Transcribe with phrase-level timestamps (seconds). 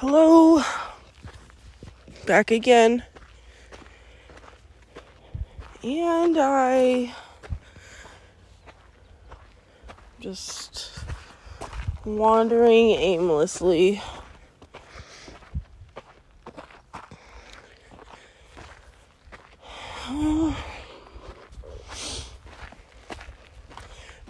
[0.00, 0.62] Hello.
[2.26, 3.02] Back again.
[5.82, 7.14] And I
[10.20, 10.98] just
[12.04, 14.02] wandering aimlessly.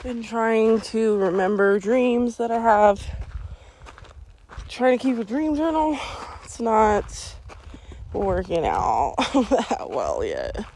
[0.04, 3.25] Been trying to remember dreams that I have.
[4.76, 5.98] Trying to keep a dream journal.
[6.44, 7.34] It's not
[8.12, 9.14] working out
[9.48, 10.66] that well yet.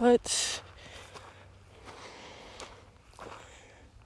[0.00, 0.60] But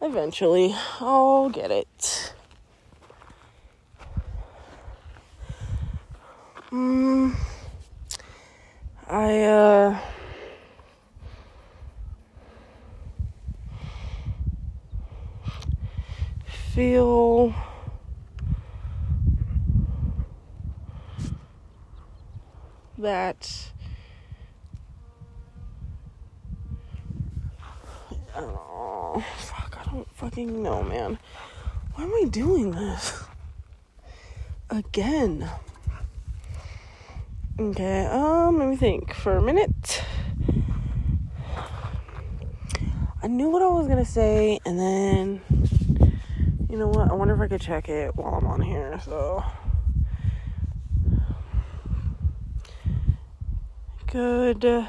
[0.02, 2.34] eventually I'll get it.
[6.70, 7.34] Mm,
[9.08, 9.98] I uh
[16.78, 17.52] feel
[22.96, 23.72] that
[28.36, 31.18] oh fuck I don't fucking know man.
[31.94, 33.24] Why am I doing this?
[34.70, 35.50] Again.
[37.58, 40.04] Okay um let me think for a minute.
[43.20, 45.40] I knew what I was gonna say and then
[46.68, 49.44] you know what I wonder if I could check it while I'm on here so
[54.06, 54.88] good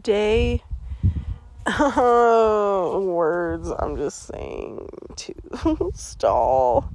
[0.00, 0.62] day.
[1.66, 6.90] Oh, words I'm just saying to stall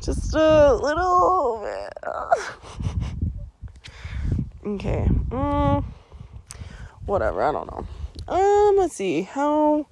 [0.00, 1.92] just a little bit.
[4.66, 5.08] okay.
[5.28, 5.84] Mm,
[7.06, 7.86] whatever, I don't know.
[8.28, 9.22] Um, let's see.
[9.22, 9.86] How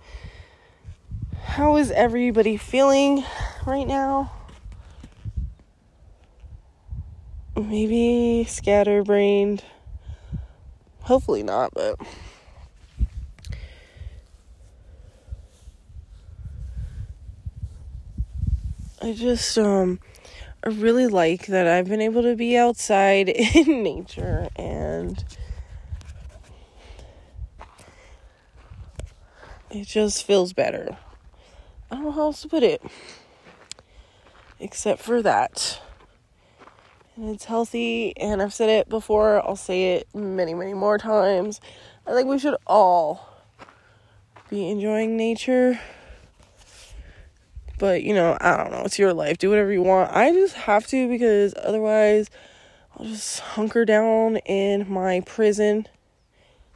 [1.47, 3.25] how is everybody feeling
[3.67, 4.33] right now?
[7.57, 9.65] Maybe scatterbrained
[11.07, 12.01] Hopefully not, but
[19.01, 20.01] I just um
[20.65, 25.25] I really like that I've been able to be outside in nature and
[29.71, 30.97] it just feels better.
[31.91, 32.83] I don't know how else to put it.
[34.59, 35.81] Except for that
[37.17, 38.17] and it's healthy.
[38.17, 41.61] And I've said it before, I'll say it many, many more times.
[42.07, 43.43] I think we should all
[44.49, 45.81] be enjoying nature.
[47.79, 48.83] But, you know, I don't know.
[48.85, 49.39] It's your life.
[49.39, 50.13] Do whatever you want.
[50.13, 52.31] I just have to because otherwise
[52.97, 55.87] I'll just hunker down in my prison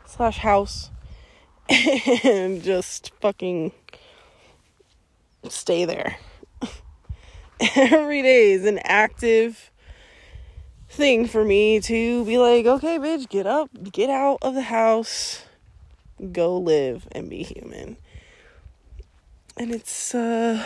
[0.05, 0.91] slash house
[2.25, 3.73] and just fucking
[5.49, 6.17] stay there.
[7.77, 9.71] Every day is an active
[10.89, 15.45] thing for me to be like, okay, bitch, get up, get out of the house,
[16.33, 17.97] go live and be human.
[19.57, 20.65] And it's uh,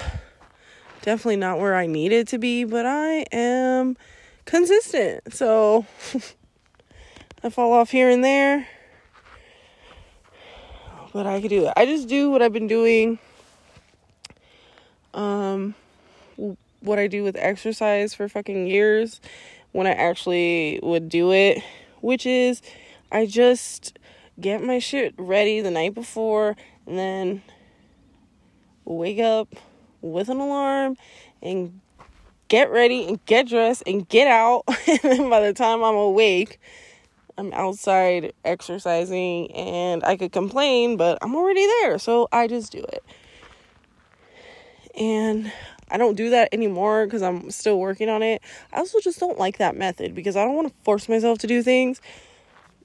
[1.02, 3.96] definitely not where I need it to be, but I am
[4.44, 5.34] consistent.
[5.34, 5.86] So
[7.42, 8.66] I fall off here and there.
[11.12, 11.72] But I could do it.
[11.76, 13.18] I just do what I've been doing.
[15.14, 15.74] Um,
[16.80, 19.20] what I do with exercise for fucking years
[19.72, 21.62] when I actually would do it,
[22.00, 22.60] which is
[23.10, 23.98] I just
[24.40, 27.42] get my shit ready the night before and then
[28.84, 29.48] wake up
[30.02, 30.96] with an alarm
[31.42, 31.80] and
[32.48, 34.64] get ready and get dressed and get out.
[34.86, 36.60] and then by the time I'm awake,
[37.38, 41.98] I'm outside exercising and I could complain, but I'm already there.
[41.98, 43.02] So I just do it.
[44.98, 45.52] And
[45.90, 48.42] I don't do that anymore because I'm still working on it.
[48.72, 51.46] I also just don't like that method because I don't want to force myself to
[51.46, 52.00] do things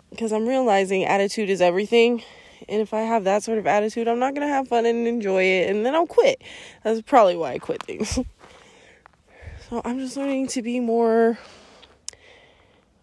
[0.09, 2.23] because I'm realizing attitude is everything.
[2.67, 5.07] And if I have that sort of attitude, I'm not going to have fun and
[5.07, 6.41] enjoy it and then I'll quit.
[6.83, 8.19] That's probably why I quit things.
[9.69, 11.37] so I'm just learning to be more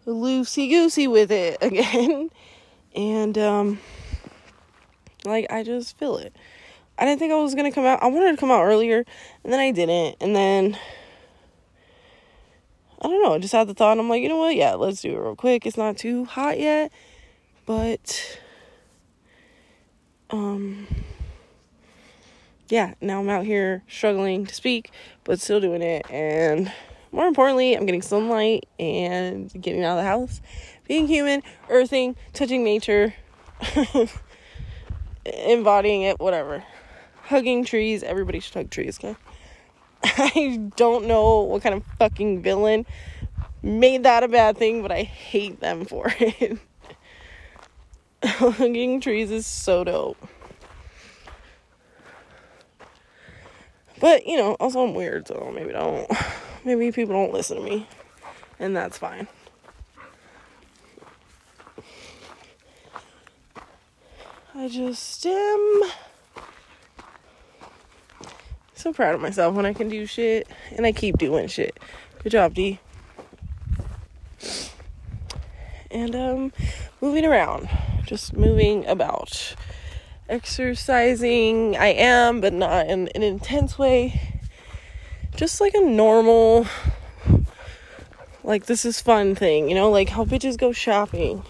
[0.05, 2.29] loosey goosey with it again.
[2.95, 3.79] and um
[5.25, 6.33] like I just feel it.
[6.99, 8.01] I didn't think I was gonna come out.
[8.01, 9.05] I wanted to come out earlier,
[9.43, 10.17] and then I didn't.
[10.19, 10.77] And then
[12.99, 13.35] I don't know.
[13.35, 13.99] I just had the thought.
[13.99, 14.55] I'm like, you know what?
[14.55, 15.65] Yeah, let's do it real quick.
[15.65, 16.91] It's not too hot yet,
[17.67, 18.39] but
[20.31, 20.87] um,
[22.69, 22.95] yeah.
[22.99, 24.91] Now I'm out here struggling to speak,
[25.23, 26.09] but still doing it.
[26.09, 26.71] And
[27.11, 30.41] more importantly, I'm getting sunlight and getting out of the house,
[30.87, 33.13] being human, earthing, touching nature.
[35.25, 36.63] embodying it, whatever
[37.27, 38.03] hugging trees.
[38.03, 39.15] Everybody should hug trees, okay?
[40.03, 42.85] I don't know what kind of fucking villain
[43.61, 46.57] made that a bad thing, but I hate them for it.
[48.23, 50.17] Hugging trees is so dope.
[53.99, 56.09] But, you know, also I'm weird, so maybe don't.
[56.63, 57.87] Maybe people don't listen to me.
[58.59, 59.27] And that's fine.
[64.53, 65.83] I just am
[68.87, 71.77] so proud of myself when I can do shit and I keep doing shit.
[72.23, 72.79] Good job, D.
[75.91, 76.53] And um
[77.01, 77.67] moving around,
[78.05, 79.55] just moving about.
[80.29, 84.41] Exercising, I am, but not in an intense way.
[85.35, 86.65] Just like a normal
[88.43, 91.43] like this is fun thing, you know, like how bitches go shopping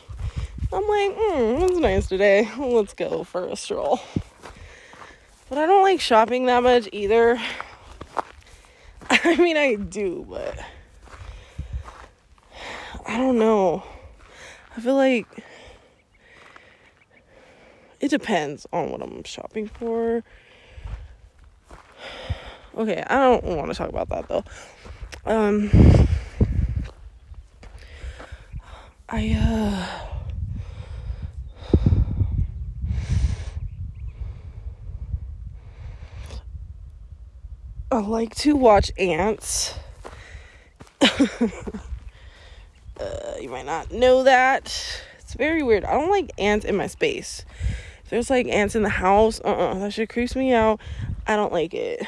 [0.74, 2.50] I'm like, hmm, it's nice today.
[2.58, 4.02] Let's go for a stroll.
[5.50, 7.40] But I don't like shopping that much either.
[9.10, 10.58] I mean, I do, but
[13.06, 13.84] I don't know.
[14.76, 15.26] I feel like
[18.02, 20.24] it depends on what I'm shopping for.
[22.76, 24.44] Okay, I don't want to talk about that though.
[25.26, 25.72] Um,
[29.10, 30.17] I, uh,
[37.98, 39.74] I like to watch ants.
[41.02, 41.08] uh,
[43.42, 44.66] you might not know that.
[45.18, 45.84] It's very weird.
[45.84, 47.44] I don't like ants in my space.
[48.04, 50.80] If there's like ants in the house, uh uh-uh, uh that shit creeps me out.
[51.26, 52.06] I don't like it.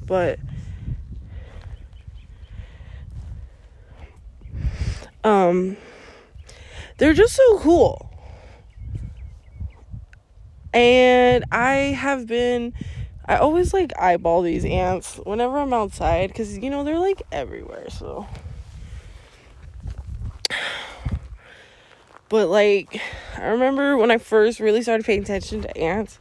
[0.00, 0.38] But
[5.22, 5.76] um
[6.96, 8.05] they're just so cool.
[10.76, 12.74] And I have been
[13.24, 17.88] I always like eyeball these ants whenever I'm outside cuz you know they're like everywhere,
[17.88, 18.26] so
[22.28, 23.00] But like
[23.38, 26.18] I remember when I first really started paying attention to ants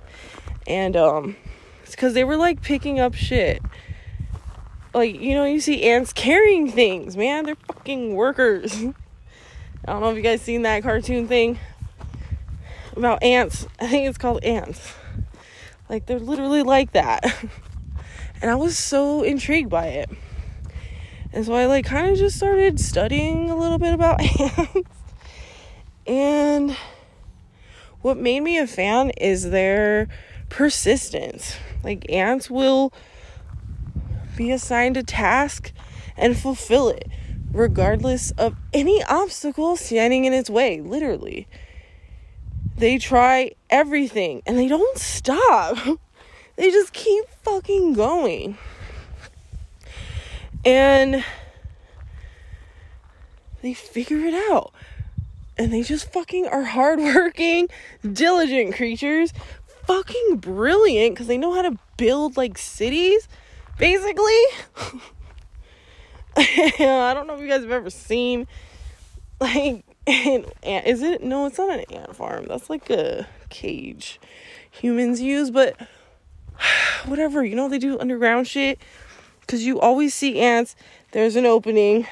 [0.65, 1.35] and um
[1.83, 3.61] it's cuz they were like picking up shit.
[4.93, 7.43] Like, you know, you see ants carrying things, man.
[7.43, 8.73] They're fucking workers.
[9.85, 11.59] I don't know if you guys seen that cartoon thing
[12.95, 13.67] about ants.
[13.79, 14.93] I think it's called ants.
[15.89, 17.23] Like they're literally like that.
[18.41, 20.09] and I was so intrigued by it.
[21.33, 24.89] And so I like kind of just started studying a little bit about ants.
[26.07, 26.75] and
[28.01, 30.07] what made me a fan is their
[30.49, 31.57] persistence.
[31.83, 32.93] Like ants will
[34.37, 35.71] be assigned a task
[36.17, 37.07] and fulfill it
[37.51, 41.47] regardless of any obstacle standing in its way, literally.
[42.77, 45.77] They try everything and they don't stop.
[46.57, 48.57] they just keep fucking going.
[50.65, 51.23] And
[53.61, 54.73] they figure it out.
[55.57, 57.69] And they just fucking are hardworking,
[58.13, 59.31] diligent creatures.
[59.87, 63.27] Fucking brilliant because they know how to build like cities,
[63.77, 64.41] basically.
[66.37, 68.47] I don't know if you guys have ever seen
[69.39, 71.23] like and is it?
[71.23, 72.45] No it's not an ant farm.
[72.47, 74.19] That's like a cage
[74.71, 75.79] humans use but
[77.05, 78.79] whatever you know they do underground shit?
[79.41, 80.75] Because you always see ants.
[81.11, 82.07] There's an opening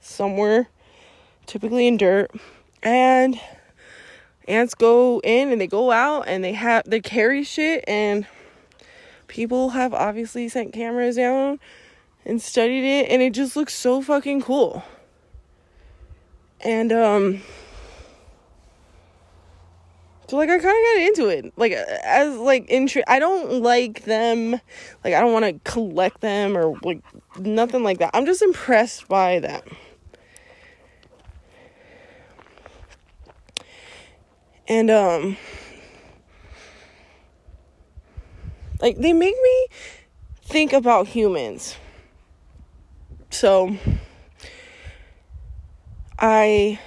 [0.00, 0.68] somewhere
[1.46, 2.30] typically in dirt
[2.82, 3.40] and
[4.46, 8.26] ants go in and they go out and they have they carry shit and
[9.26, 11.58] people have obviously sent cameras down
[12.24, 14.82] and studied it and it just looks so fucking cool
[16.60, 17.42] and um
[20.28, 21.52] so like I kind of got into it.
[21.56, 24.52] Like as like intri- I don't like them.
[25.02, 27.00] Like I don't want to collect them or like
[27.38, 28.10] nothing like that.
[28.12, 29.62] I'm just impressed by them.
[34.68, 35.38] And um
[38.82, 39.66] like they make me
[40.42, 41.76] think about humans.
[43.30, 43.76] So
[46.18, 46.78] I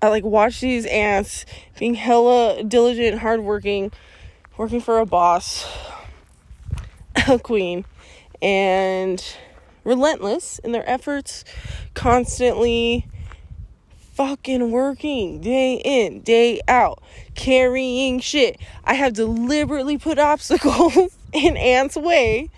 [0.00, 1.44] I like watch these ants
[1.78, 3.90] being hella diligent, hardworking,
[4.56, 5.66] working for a boss,
[7.28, 7.84] a queen,
[8.42, 9.24] and
[9.84, 11.44] relentless in their efforts,
[11.94, 13.06] constantly
[14.12, 17.02] fucking working day in, day out,
[17.34, 18.60] carrying shit.
[18.84, 22.50] I have deliberately put obstacles in Ant's way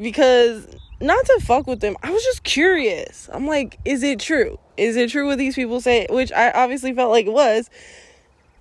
[0.00, 0.66] because
[1.04, 1.96] not to fuck with them.
[2.02, 3.28] I was just curious.
[3.32, 4.58] I'm like, is it true?
[4.76, 6.06] Is it true what these people say?
[6.10, 7.70] Which I obviously felt like it was.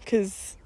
[0.06, 0.58] Cause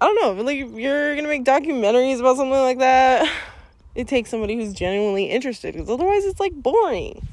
[0.00, 3.30] I don't know, like if you're gonna make documentaries about something like that,
[3.94, 7.26] it takes somebody who's genuinely interested because otherwise it's like boring.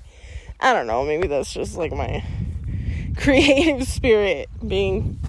[0.59, 2.23] I don't know, maybe that's just like my
[3.17, 5.19] creative spirit being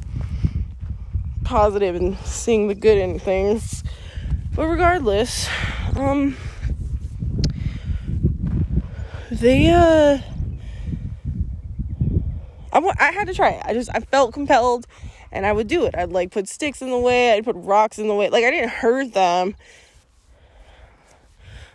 [1.45, 3.85] positive and seeing the good in things.
[4.55, 5.49] But regardless,
[5.97, 6.37] um
[9.41, 10.19] they uh
[12.73, 13.63] I, I had to try it.
[13.65, 14.87] I just I felt compelled
[15.31, 15.95] and I would do it.
[15.97, 18.31] I'd like put sticks in the way, I'd put rocks in the way.
[18.31, 19.55] Like I didn't hurt them.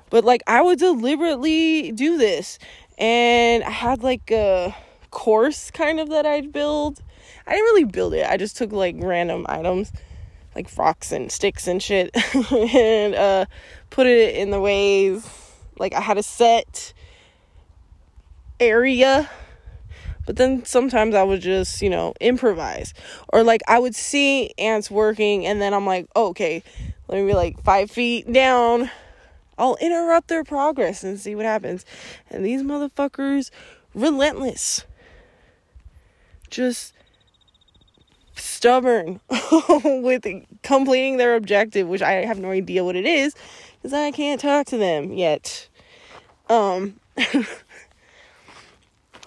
[0.09, 2.59] But like I would deliberately do this.
[2.97, 4.75] And I had like a
[5.11, 7.01] course kind of that I'd build.
[7.47, 8.25] I didn't really build it.
[8.29, 9.91] I just took like random items
[10.55, 12.11] like rocks and sticks and shit
[12.51, 13.45] and uh
[13.89, 15.27] put it in the ways
[15.79, 16.93] like I had a set
[18.59, 19.29] area
[20.25, 22.93] but then sometimes I would just, you know, improvise.
[23.29, 26.63] Or like I would see ants working and then I'm like, oh, okay,
[27.07, 28.89] let me be like five feet down.
[29.57, 31.85] I'll interrupt their progress and see what happens.
[32.29, 33.51] And these motherfuckers,
[33.93, 34.85] relentless.
[36.49, 36.93] Just
[38.35, 39.19] stubborn
[39.83, 40.25] with
[40.63, 43.35] completing their objective, which I have no idea what it is
[43.81, 45.67] because I can't talk to them yet.
[46.49, 46.99] Um,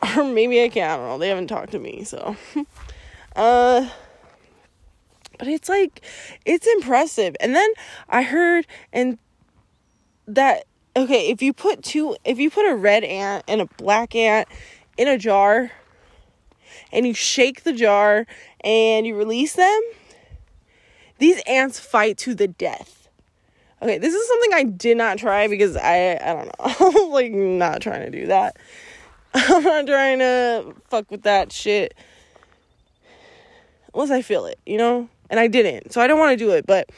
[0.16, 0.92] or maybe I can't.
[0.92, 1.18] I don't know.
[1.18, 2.36] They haven't talked to me, so.
[3.36, 3.88] uh,
[5.38, 6.02] but it's like
[6.44, 7.36] it's impressive.
[7.40, 7.70] And then
[8.08, 9.18] I heard and
[10.26, 10.64] that
[10.96, 14.48] okay, if you put two, if you put a red ant and a black ant
[14.96, 15.70] in a jar,
[16.92, 18.26] and you shake the jar
[18.62, 19.80] and you release them,
[21.18, 23.08] these ants fight to the death.
[23.82, 27.08] Okay, this is something I did not try because I I don't know.
[27.16, 28.56] Like not trying to do that.
[29.48, 31.94] I'm not trying to fuck with that shit
[33.92, 35.10] unless I feel it, you know?
[35.28, 35.92] And I didn't.
[35.92, 36.88] So I don't want to do it, but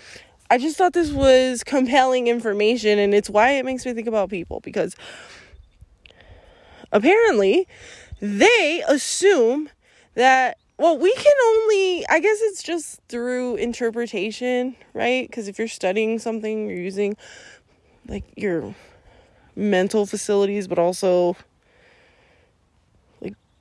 [0.49, 4.30] I just thought this was compelling information and it's why it makes me think about
[4.30, 4.95] people because
[6.92, 7.66] apparently
[8.21, 9.68] they assume
[10.14, 15.28] that well, we can only I guess it's just through interpretation, right?
[15.28, 17.16] Because if you're studying something, you're using
[18.07, 18.76] like your
[19.57, 21.37] mental facilities, but also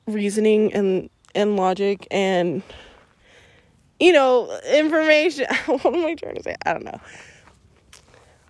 [0.08, 2.64] reasoning and and logic and
[4.00, 5.46] you know information.
[5.66, 6.56] What am i trying to say?
[6.66, 7.00] I don't know.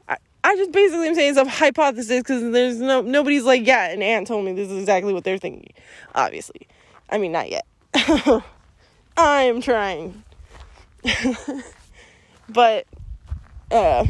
[0.08, 4.02] I, I just basically am saying some hypothesis because there's no nobody's like yeah an
[4.02, 5.74] ant told me this is exactly what they're thinking.
[6.16, 6.68] Obviously.
[7.10, 7.66] I mean not yet.
[9.18, 10.24] I'm trying.
[12.50, 12.86] But
[13.72, 14.06] uh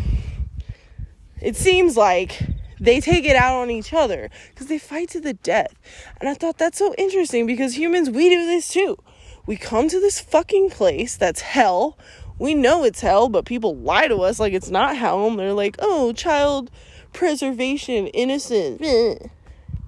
[1.42, 2.39] it seems like
[2.79, 5.74] they take it out on each other because they fight to the death.
[6.19, 8.98] And I thought that's so interesting because humans, we do this too.
[9.46, 11.98] We come to this fucking place that's hell.
[12.39, 15.27] We know it's hell, but people lie to us like it's not hell.
[15.27, 16.69] And they're like, oh, child
[17.13, 18.81] preservation, innocent.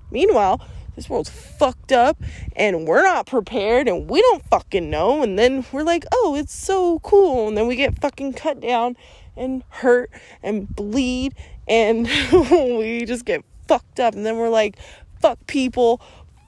[0.10, 0.62] Meanwhile,
[0.96, 2.18] this world's fucked up
[2.56, 5.22] and we're not prepared and we don't fucking know.
[5.22, 7.48] And then we're like, oh, it's so cool.
[7.48, 8.98] And then we get fucking cut down
[9.40, 10.12] and hurt
[10.44, 11.34] and bleed
[11.68, 12.08] and
[12.52, 14.14] we just get fucked up.
[14.14, 14.78] And then we're like
[15.20, 16.02] fuck people.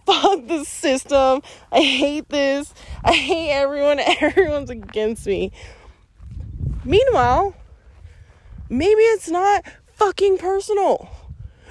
[0.06, 1.42] Fuck the system.
[1.72, 2.74] I hate this.
[3.04, 4.00] I hate everyone.
[4.20, 5.52] Everyone's against me.
[6.84, 7.56] Meanwhile
[8.70, 11.10] maybe it's not fucking personal.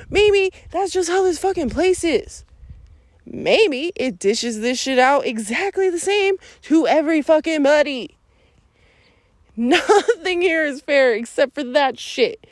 [0.08, 2.44] Maybe that's just how this fucking place is.
[3.24, 8.16] Maybe it dishes this shit out exactly the same to every fucking buddy
[9.68, 12.46] nothing here is fair except for that shit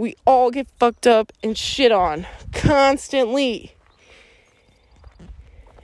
[0.00, 3.74] we all get fucked up and shit on constantly.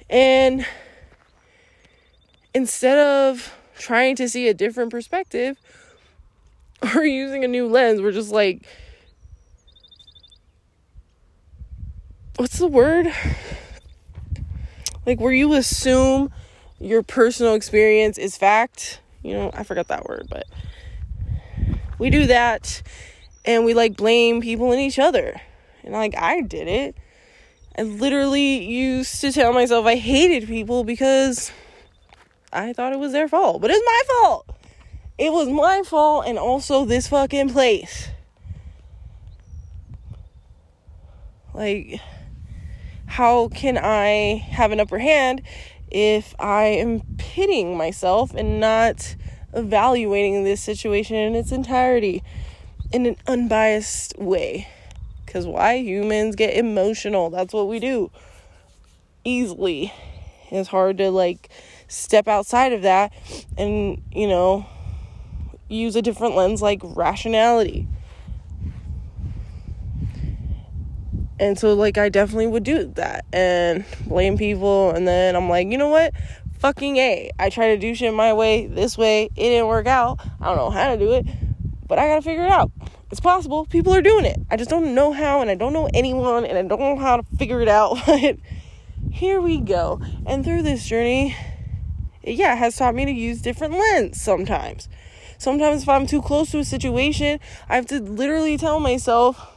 [0.09, 0.67] And
[2.55, 5.59] instead of trying to see a different perspective
[6.95, 8.63] or using a new lens, we're just like,
[12.37, 13.13] what's the word?
[15.05, 16.33] Like, where you assume
[16.81, 19.01] your personal experience is fact.
[19.27, 20.47] You know, I forgot that word, but
[21.99, 22.83] we do that
[23.45, 25.41] and we like blame people and each other.
[25.83, 26.97] And like I did it.
[27.77, 31.51] I literally used to tell myself I hated people because
[32.53, 33.61] I thought it was their fault.
[33.61, 34.47] But it's my fault.
[35.19, 38.09] It was my fault and also this fucking place.
[41.53, 42.01] Like
[43.07, 45.43] how can I have an upper hand
[45.97, 49.17] if I am pitying myself and not
[49.55, 52.23] evaluating this situation in its entirety?
[52.93, 54.69] in an unbiased way.
[55.25, 55.75] Because why?
[55.75, 57.31] Humans get emotional.
[57.31, 58.11] That's what we do
[59.25, 59.93] easily.
[60.51, 61.49] It's hard to like
[61.89, 63.13] step outside of that
[63.59, 64.67] and, you know,
[65.69, 67.89] use a different lens like rationality.
[71.39, 74.91] And so, like, I definitely would do that and blame people.
[74.91, 76.15] And then I'm like, you know what?
[76.59, 77.31] Fucking A.
[77.39, 79.25] I try to do shit my way, this way.
[79.37, 80.19] It didn't work out.
[80.41, 81.27] I don't know how to do it,
[81.87, 82.71] but I gotta figure it out.
[83.11, 83.67] It's possible.
[83.67, 84.39] People are doing it.
[84.51, 87.19] I just don't know how, and I don't know anyone, and I don't know how
[87.19, 87.99] to figure it out.
[88.07, 88.37] But
[89.13, 90.01] here we go.
[90.25, 91.37] And through this journey,
[92.23, 94.89] yeah, it has taught me to use different lens sometimes.
[95.39, 97.39] Sometimes, if I'm too close to a situation,
[97.69, 99.56] I have to literally tell myself,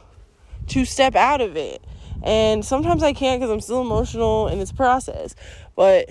[0.70, 1.82] to step out of it.
[2.22, 5.34] And sometimes I can't because I'm still emotional in this process.
[5.74, 6.08] But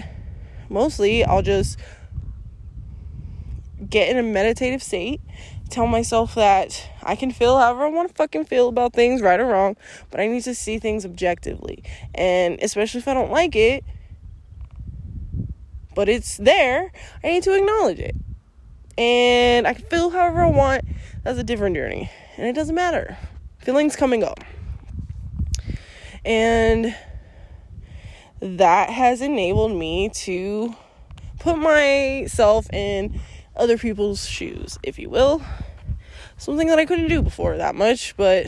[0.69, 1.79] mostly I'll just
[3.89, 5.21] get in a meditative state,
[5.69, 9.39] tell myself that I can feel however I want to fucking feel about things, right
[9.39, 9.77] or wrong,
[10.11, 11.83] but I need to see things objectively.
[12.13, 13.85] And especially if I don't like it,
[15.95, 16.91] but it's there,
[17.23, 18.15] I need to acknowledge it.
[18.97, 20.83] And I can feel however I want.
[21.23, 22.11] That's a different journey.
[22.35, 23.17] And it doesn't matter
[23.59, 24.33] feelings come and go.
[26.25, 26.95] And
[28.41, 30.75] that has enabled me to
[31.39, 33.19] put myself in
[33.55, 35.41] other people's shoes, if you will.
[36.37, 38.47] Something that I couldn't do before that much, but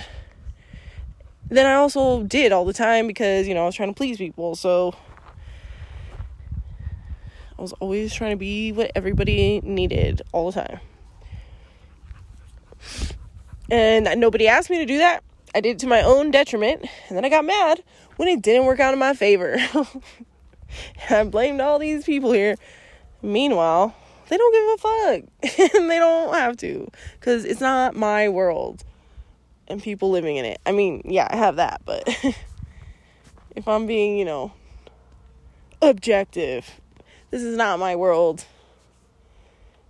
[1.50, 4.18] then I also did all the time because, you know, I was trying to please
[4.18, 4.56] people.
[4.56, 4.96] So
[7.58, 10.80] I was always trying to be what everybody needed all the time.
[13.72, 15.24] And nobody asked me to do that.
[15.56, 16.86] I did it to my own detriment.
[17.08, 17.82] And then I got mad
[18.18, 19.58] when it didn't work out in my favor.
[21.10, 22.56] I blamed all these people here.
[23.22, 23.96] Meanwhile,
[24.28, 25.72] they don't give a fuck.
[25.76, 26.90] and they don't have to.
[27.18, 28.84] Because it's not my world.
[29.70, 30.60] And people living in it.
[30.66, 31.82] I mean, yeah, I have that.
[31.86, 32.04] But
[33.56, 34.52] if I'm being, you know,
[35.82, 36.82] objective,
[37.30, 38.44] this is not my world.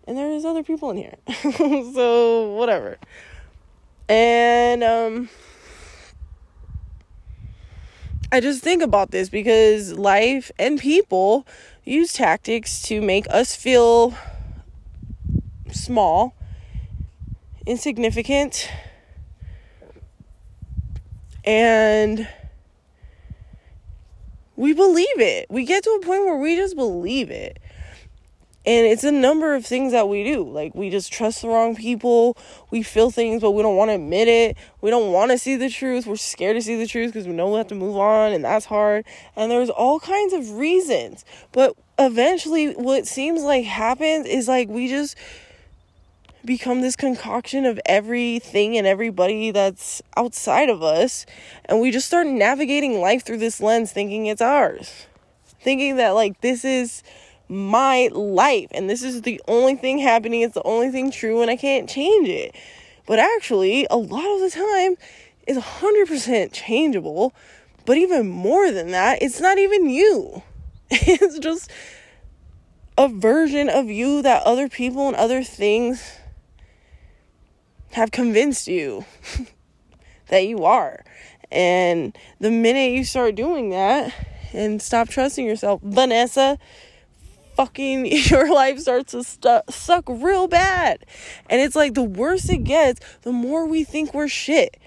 [0.07, 1.15] And there's other people in here.
[1.95, 2.99] so, whatever.
[4.11, 5.29] And um
[8.29, 11.47] I just think about this because life and people
[11.85, 14.13] use tactics to make us feel
[15.71, 16.35] small,
[17.65, 18.69] insignificant,
[21.45, 22.27] and
[24.57, 25.47] we believe it.
[25.49, 27.60] We get to a point where we just believe it.
[28.63, 30.47] And it's a number of things that we do.
[30.47, 32.37] Like, we just trust the wrong people.
[32.69, 34.55] We feel things, but we don't want to admit it.
[34.81, 36.05] We don't want to see the truth.
[36.05, 38.45] We're scared to see the truth because we know we have to move on, and
[38.45, 39.03] that's hard.
[39.35, 41.25] And there's all kinds of reasons.
[41.51, 45.17] But eventually, what seems like happens is like we just
[46.45, 51.25] become this concoction of everything and everybody that's outside of us.
[51.65, 55.07] And we just start navigating life through this lens, thinking it's ours.
[55.61, 57.03] Thinking that, like, this is
[57.51, 58.69] my life.
[58.71, 60.41] And this is the only thing happening.
[60.41, 62.55] It's the only thing true and i can't change it.
[63.05, 64.95] But actually a lot of the time
[65.45, 67.33] is 100% changeable.
[67.85, 70.41] But even more than that it's not even you.
[70.93, 71.71] It's just
[72.97, 76.17] a version of you that other people and other things
[77.91, 79.05] have convinced you
[80.29, 81.03] that you are.
[81.51, 84.13] And the minute you start doing that
[84.53, 86.57] and stop trusting yourself vanessa
[87.55, 91.05] fucking your life starts to stu- suck real bad.
[91.49, 94.77] And it's like the worse it gets, the more we think we're shit.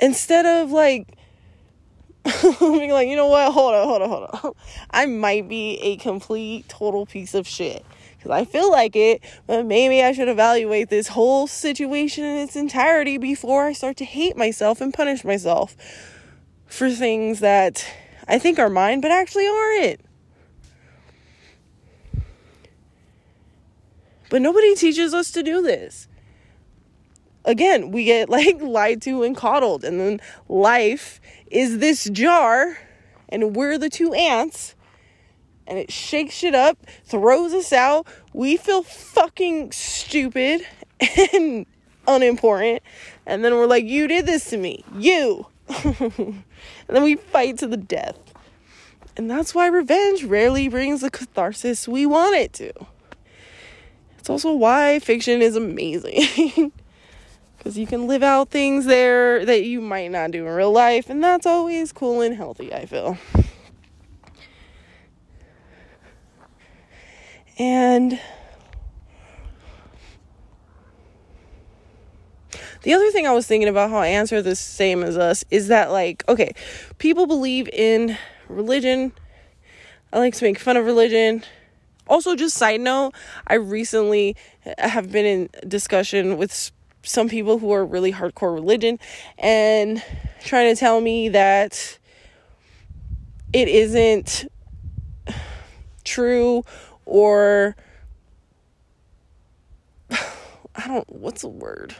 [0.00, 1.16] Instead of like
[2.60, 3.52] being like, you know what?
[3.52, 4.52] Hold on, hold on, hold on.
[4.90, 7.84] I might be a complete total piece of shit.
[8.22, 12.56] Cause I feel like it, but maybe I should evaluate this whole situation in its
[12.56, 15.76] entirety before I start to hate myself and punish myself
[16.66, 17.86] for things that
[18.26, 20.00] I think are mine, but actually aren't.
[24.30, 26.08] But nobody teaches us to do this.
[27.44, 32.78] Again, we get like lied to and coddled, and then life is this jar,
[33.28, 34.74] and we're the two ants,
[35.66, 38.06] and it shakes shit up, throws us out.
[38.32, 40.66] We feel fucking stupid
[41.32, 41.66] and
[42.08, 42.82] unimportant,
[43.26, 45.46] and then we're like, You did this to me, you.
[45.84, 46.44] and
[46.88, 48.18] then we fight to the death.
[49.16, 52.72] And that's why revenge rarely brings the catharsis we want it to.
[54.24, 56.72] It's also why fiction is amazing.
[57.58, 61.08] Because you can live out things there that you might not do in real life,
[61.10, 63.16] and that's always cool and healthy, I feel.
[67.58, 68.18] And
[72.82, 75.68] the other thing I was thinking about how I answer the same as us is
[75.68, 76.52] that, like, okay,
[76.96, 78.16] people believe in
[78.48, 79.12] religion.
[80.12, 81.44] I like to make fun of religion.
[82.06, 83.12] Also, just side note,
[83.46, 84.36] I recently
[84.78, 86.70] have been in discussion with
[87.02, 88.98] some people who are really hardcore religion
[89.38, 90.02] and
[90.44, 91.98] trying to tell me that
[93.52, 94.46] it isn't
[96.04, 96.64] true
[97.06, 97.76] or
[100.10, 101.94] I don't what's the word?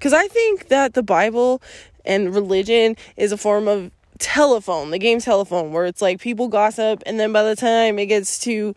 [0.00, 1.60] Cuz I think that the Bible
[2.04, 7.02] and religion is a form of telephone, the game telephone where it's like people gossip
[7.06, 8.74] and then by the time it gets to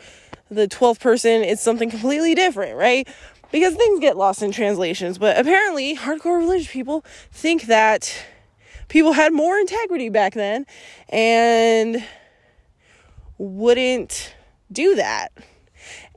[0.50, 3.08] the 12th person it's something completely different, right?
[3.52, 8.14] Because things get lost in translations, but apparently hardcore religious people think that
[8.88, 10.66] people had more integrity back then
[11.10, 12.04] and
[13.38, 14.36] wouldn't
[14.72, 15.32] do that.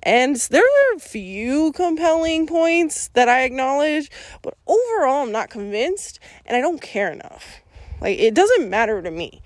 [0.03, 4.11] And there are a few compelling points that I acknowledge,
[4.43, 7.61] but overall, I'm not convinced and I don't care enough.
[8.01, 9.43] Like, it doesn't matter to me.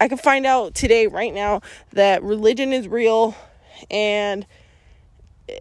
[0.00, 1.60] I can find out today, right now,
[1.92, 3.34] that religion is real
[3.90, 4.46] and
[5.48, 5.58] eh,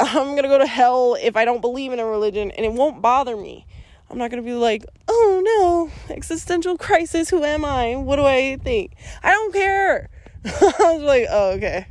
[0.00, 3.00] I'm gonna go to hell if I don't believe in a religion and it won't
[3.00, 3.66] bother me.
[4.10, 7.96] I'm not gonna be like, oh no, existential crisis, who am I?
[7.96, 8.92] What do I think?
[9.22, 10.08] I don't care.
[10.44, 11.86] I was like, oh, okay.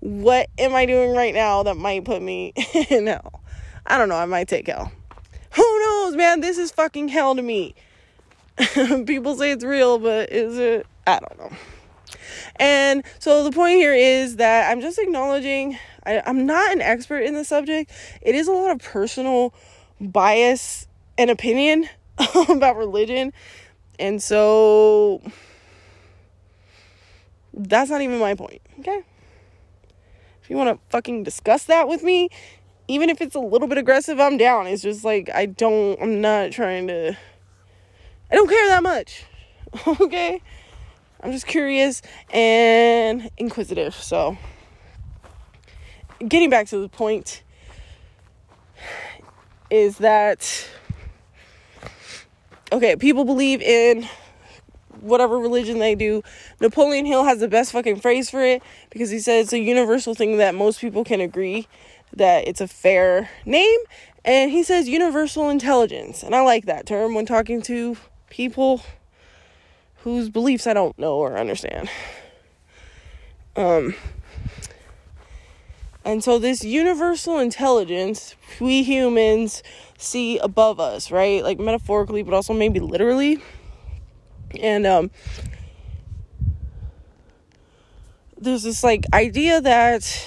[0.00, 2.54] What am I doing right now that might put me
[2.88, 3.42] in hell?
[3.86, 4.16] I don't know.
[4.16, 4.90] I might take hell.
[5.52, 6.40] Who knows, man?
[6.40, 7.74] This is fucking hell to me.
[9.06, 10.86] People say it's real, but is it?
[11.06, 11.56] I don't know.
[12.56, 17.20] And so the point here is that I'm just acknowledging I, I'm not an expert
[17.20, 17.90] in the subject.
[18.22, 19.54] It is a lot of personal
[20.00, 21.88] bias and opinion
[22.48, 23.32] about religion.
[23.98, 25.22] And so
[27.52, 29.02] that's not even my point, okay?
[30.42, 32.30] If you want to fucking discuss that with me,
[32.88, 34.66] even if it's a little bit aggressive, I'm down.
[34.66, 37.16] It's just like I don't I'm not trying to
[38.30, 39.24] I don't care that much.
[40.00, 40.40] okay?
[41.22, 43.94] I'm just curious and inquisitive.
[43.94, 44.38] So,
[46.26, 47.42] getting back to the point
[49.70, 50.68] is that
[52.72, 54.08] okay, people believe in
[55.00, 56.22] whatever religion they do.
[56.60, 60.14] Napoleon Hill has the best fucking phrase for it because he said it's a universal
[60.14, 61.66] thing that most people can agree
[62.12, 63.78] that it's a fair name.
[64.24, 66.22] And he says universal intelligence.
[66.22, 67.96] And I like that term when talking to
[68.30, 68.82] people
[69.98, 71.90] whose beliefs I don't know or understand.
[73.56, 73.94] Um,
[76.04, 79.62] and so, this universal intelligence we humans
[79.98, 81.42] see above us, right?
[81.44, 83.42] Like metaphorically, but also maybe literally
[84.58, 85.10] and um,
[88.38, 90.26] there's this like idea that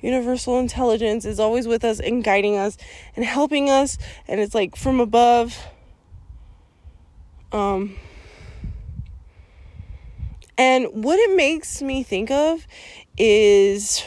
[0.00, 2.76] universal intelligence is always with us and guiding us
[3.16, 5.58] and helping us and it's like from above
[7.54, 7.94] um
[10.58, 12.66] and what it makes me think of
[13.16, 14.04] is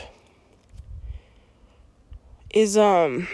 [2.53, 3.27] is um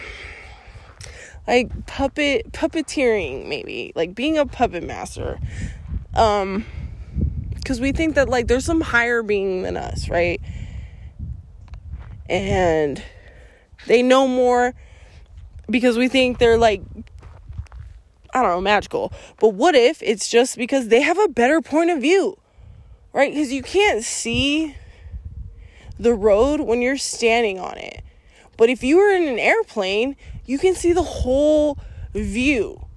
[1.47, 5.39] like puppet puppeteering maybe like being a puppet master.
[6.15, 6.65] Um
[7.56, 10.39] because we think that like there's some higher being than us right?
[12.30, 13.04] And
[13.88, 14.76] they know more
[15.69, 16.84] because we think they're like
[18.34, 19.13] I don't know, magical.
[19.39, 22.38] But what if it's just because they have a better point of view?
[23.13, 23.32] Right?
[23.32, 24.76] Because you can't see
[26.00, 28.02] the road when you're standing on it.
[28.58, 30.15] But if you were in an airplane,
[30.46, 31.78] you can see the whole
[32.13, 32.88] view.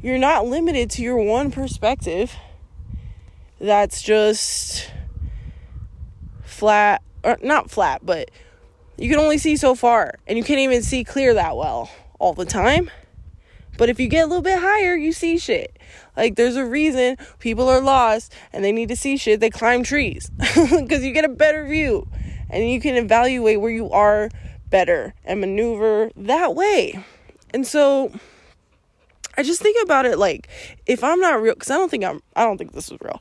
[0.00, 2.36] You're not limited to your one perspective
[3.60, 4.90] that's just
[6.44, 8.30] flat, or not flat, but
[8.96, 12.34] you can only see so far and you can't even see clear that well all
[12.34, 12.90] the time.
[13.76, 15.78] But if you get a little bit higher, you see shit.
[16.16, 19.40] Like there's a reason people are lost and they need to see shit.
[19.40, 22.08] They climb trees because you get a better view
[22.48, 24.28] and you can evaluate where you are
[24.70, 27.04] better and maneuver that way.
[27.52, 28.12] And so
[29.36, 30.48] I just think about it like
[30.86, 33.20] if I'm not real cuz I don't think I'm I don't think this is real.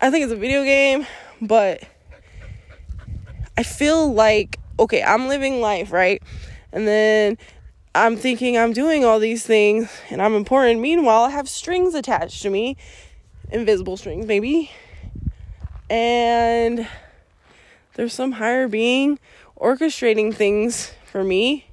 [0.00, 1.06] I think it's a video game,
[1.40, 1.82] but
[3.56, 6.22] I feel like okay, I'm living life, right?
[6.72, 7.38] And then
[7.96, 10.80] I'm thinking I'm doing all these things and I'm important.
[10.80, 12.76] Meanwhile, I have strings attached to me,
[13.50, 14.70] invisible strings maybe.
[15.88, 16.86] And
[17.94, 19.18] there's some higher being
[19.58, 21.68] orchestrating things for me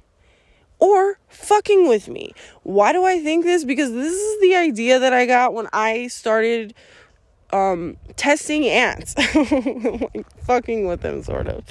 [0.78, 2.32] or fucking with me.
[2.62, 3.64] Why do I think this?
[3.64, 6.72] Because this is the idea that I got when I started
[7.52, 11.64] um, testing ants, like fucking with them, sort of.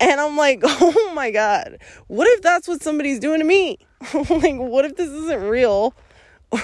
[0.00, 3.78] And I'm like, oh my god, what if that's what somebody's doing to me?
[4.14, 5.94] like, what if this isn't real?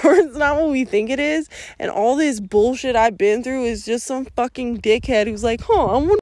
[0.03, 1.47] Or it's not what we think it is,
[1.79, 5.85] and all this bullshit I've been through is just some fucking dickhead who's like, huh,
[5.85, 6.19] I want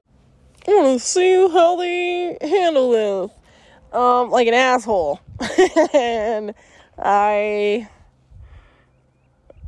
[0.68, 3.30] to see how they handle this.
[3.92, 5.18] Um, like an asshole.
[5.92, 6.54] and
[6.96, 7.88] I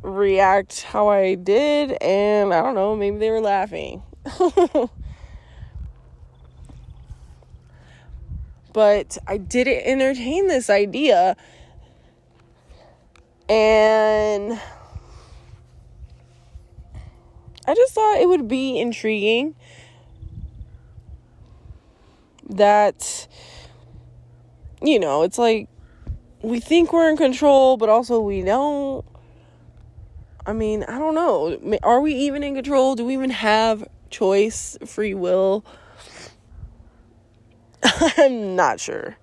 [0.01, 4.01] react how I did, and I don't know, maybe they were laughing.
[8.73, 11.35] But I didn't entertain this idea.
[13.47, 14.59] And
[17.67, 19.55] I just thought it would be intriguing
[22.49, 23.27] that,
[24.81, 25.67] you know, it's like
[26.41, 29.05] we think we're in control, but also we don't.
[30.45, 31.77] I mean, I don't know.
[31.83, 32.95] Are we even in control?
[32.95, 35.63] Do we even have choice, free will?
[38.17, 39.17] I'm not sure.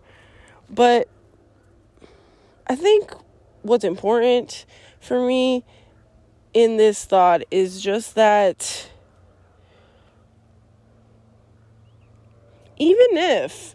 [0.68, 1.08] But
[2.66, 3.12] I think
[3.62, 4.66] what's important
[5.00, 5.64] for me
[6.54, 8.90] in this thought is just that
[12.78, 13.74] even if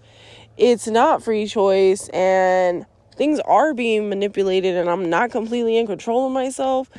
[0.58, 6.28] it's not free choice and things are being manipulated and I'm not completely in control
[6.28, 6.90] of myself,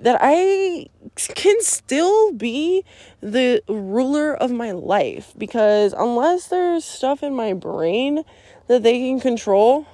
[0.00, 0.86] that I
[1.28, 2.84] can still be
[3.20, 8.24] the ruler of my life because unless there's stuff in my brain
[8.68, 9.86] that they can control,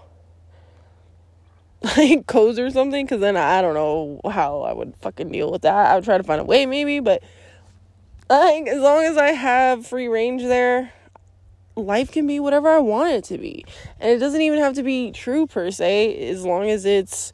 [1.96, 5.62] like codes or something, because then I don't know how I would fucking deal with
[5.62, 5.90] that.
[5.90, 7.22] I would try to find a way maybe, but
[8.28, 10.92] like as long as I have free range there,
[11.76, 13.64] life can be whatever I want it to be.
[14.00, 17.32] And it doesn't even have to be true per se, as long as it's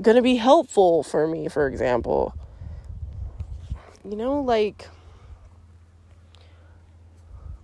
[0.00, 2.34] gonna be helpful for me, for example.
[4.04, 4.88] You know, like,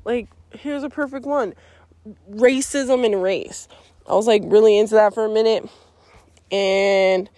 [0.05, 1.55] like, here's a perfect one
[2.31, 3.69] racism and race.
[4.09, 5.69] I was like really into that for a minute.
[6.51, 7.29] And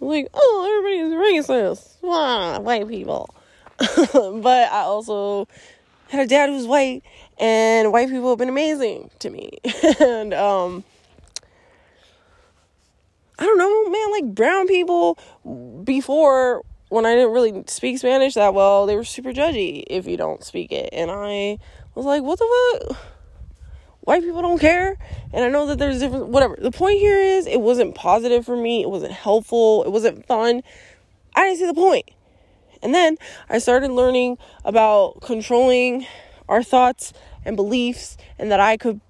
[0.00, 1.96] like, oh, everybody's racist.
[2.04, 3.34] Ah, white people.
[3.78, 5.48] but I also
[6.08, 7.02] had a dad who's white,
[7.38, 9.58] and white people have been amazing to me.
[10.00, 10.84] and um,
[13.42, 15.18] I don't know, man, like brown people
[15.82, 20.16] before when I didn't really speak Spanish that well, they were super judgy if you
[20.16, 20.90] don't speak it.
[20.92, 21.58] And I
[21.96, 22.98] was like, what the fuck?
[24.02, 24.96] White people don't care.
[25.32, 26.56] And I know that there's different, whatever.
[26.56, 28.80] The point here is it wasn't positive for me.
[28.80, 29.82] It wasn't helpful.
[29.82, 30.62] It wasn't fun.
[31.34, 32.08] I didn't see the point.
[32.80, 33.16] And then
[33.48, 36.06] I started learning about controlling
[36.48, 37.12] our thoughts
[37.44, 39.00] and beliefs and that I could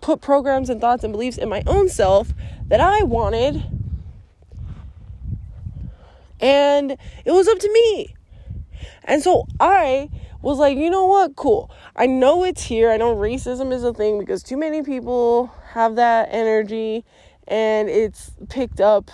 [0.00, 2.32] put programs and thoughts and beliefs in my own self
[2.68, 3.62] that I wanted.
[6.40, 6.92] And
[7.24, 8.14] it was up to me.
[9.04, 10.08] And so I
[10.42, 11.36] was like, you know what?
[11.36, 11.70] Cool.
[11.96, 12.90] I know it's here.
[12.90, 17.04] I know racism is a thing because too many people have that energy
[17.46, 19.10] and it's picked up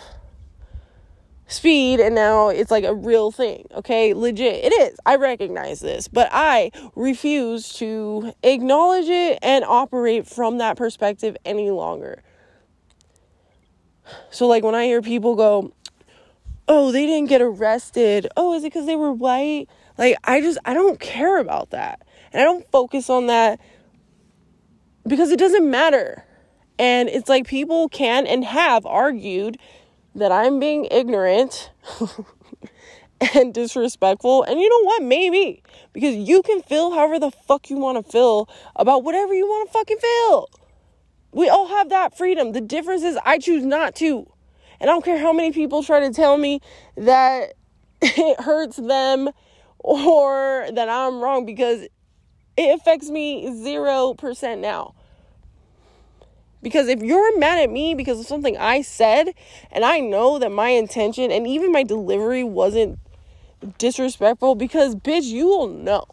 [1.48, 3.66] speed and now it's like a real thing.
[3.74, 4.64] Okay, legit.
[4.64, 4.98] It is.
[5.06, 11.70] I recognize this, but I refuse to acknowledge it and operate from that perspective any
[11.70, 12.22] longer.
[14.30, 15.72] So, like, when I hear people go,
[16.68, 18.28] oh, they didn't get arrested.
[18.37, 19.68] Oh, is it because they were white?
[19.98, 22.06] Like, I just, I don't care about that.
[22.32, 23.61] And I don't focus on that
[25.06, 26.24] because it doesn't matter.
[26.78, 29.59] And it's like people can and have argued
[30.16, 31.70] that I'm being ignorant
[33.35, 34.42] and disrespectful.
[34.42, 35.02] And you know what?
[35.02, 35.62] Maybe.
[35.92, 39.68] Because you can feel however the fuck you want to feel about whatever you want
[39.68, 40.50] to fucking feel.
[41.33, 42.52] We all have that freedom.
[42.52, 44.26] The difference is I choose not to.
[44.81, 46.61] And I don't care how many people try to tell me
[46.96, 47.55] that
[48.02, 49.31] it hurts them
[49.79, 51.83] or that I'm wrong because
[52.57, 54.94] it affects me 0% now.
[56.62, 59.35] Because if you're mad at me because of something I said,
[59.71, 62.99] and I know that my intention and even my delivery wasn't
[63.79, 66.05] disrespectful, because bitch, you will know.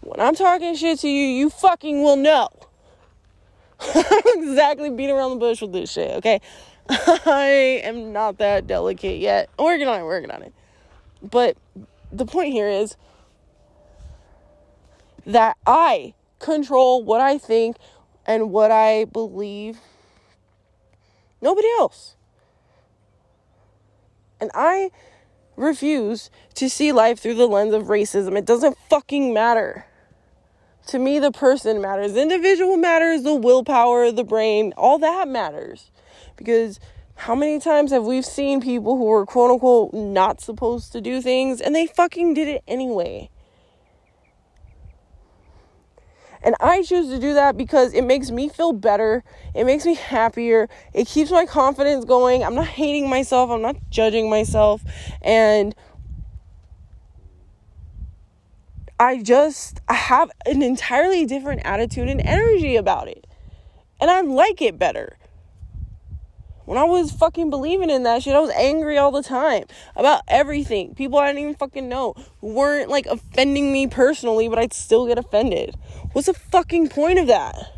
[0.00, 2.48] When I'm talking shit to you, you fucking will know.
[4.36, 6.40] Exactly beating around the bush with this shit, okay?
[6.88, 9.50] I am not that delicate yet.
[9.58, 10.52] I'm working on it, working on it.
[11.22, 11.56] But
[12.12, 12.96] the point here is
[15.26, 17.76] that I control what I think
[18.26, 19.78] and what I believe.
[21.40, 22.16] Nobody else.
[24.40, 24.90] And I
[25.56, 28.36] refuse to see life through the lens of racism.
[28.36, 29.86] It doesn't fucking matter.
[30.88, 32.12] To me, the person matters.
[32.12, 35.90] The individual matters, the willpower, the brain, all that matters.
[36.36, 36.78] Because
[37.14, 41.20] how many times have we seen people who were quote unquote not supposed to do
[41.20, 43.30] things and they fucking did it anyway?
[46.46, 49.24] And I choose to do that because it makes me feel better.
[49.52, 50.68] It makes me happier.
[50.94, 52.44] It keeps my confidence going.
[52.44, 53.50] I'm not hating myself.
[53.50, 54.80] I'm not judging myself.
[55.22, 55.74] And
[59.00, 63.26] I just have an entirely different attitude and energy about it.
[64.00, 65.18] And I like it better.
[66.66, 70.22] When I was fucking believing in that shit, I was angry all the time about
[70.26, 70.96] everything.
[70.96, 75.16] People I didn't even fucking know weren't like offending me personally, but I'd still get
[75.16, 75.76] offended.
[76.12, 77.72] What's the fucking point of that?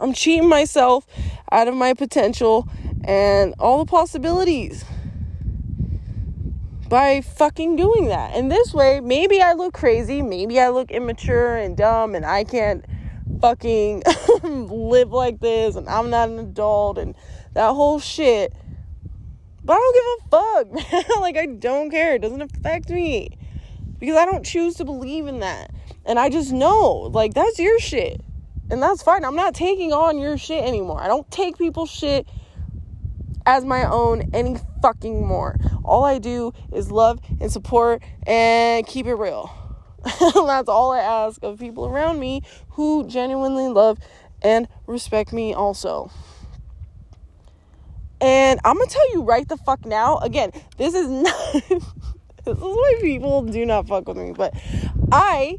[0.00, 1.06] I'm cheating myself
[1.52, 2.66] out of my potential
[3.04, 4.82] and all the possibilities
[6.88, 8.34] by fucking doing that.
[8.34, 12.44] And this way, maybe I look crazy, maybe I look immature and dumb, and I
[12.44, 12.82] can't
[13.40, 14.02] fucking
[14.42, 17.14] live like this, and I'm not an adult, and
[17.54, 18.52] that whole shit.
[19.62, 21.20] But I don't give a fuck, man.
[21.20, 22.14] like, I don't care.
[22.14, 23.28] It doesn't affect me
[23.98, 25.70] because I don't choose to believe in that.
[26.04, 28.20] And I just know, like, that's your shit.
[28.70, 29.24] And that's fine.
[29.24, 31.00] I'm not taking on your shit anymore.
[31.00, 32.26] I don't take people's shit
[33.46, 35.56] as my own any fucking more.
[35.84, 39.59] All I do is love and support and keep it real.
[40.20, 43.98] that's all I ask of people around me who genuinely love
[44.42, 46.10] and respect me also.
[48.20, 50.18] And I'm gonna tell you right the fuck now.
[50.18, 51.52] Again, this is not.
[51.68, 54.32] this is why people do not fuck with me.
[54.32, 54.54] But
[55.10, 55.58] I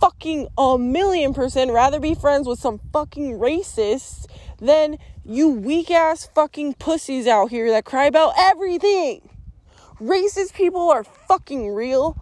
[0.00, 4.26] fucking a million percent rather be friends with some fucking racists
[4.60, 9.28] than you weak ass fucking pussies out here that cry about everything.
[10.00, 12.16] Racist people are fucking real.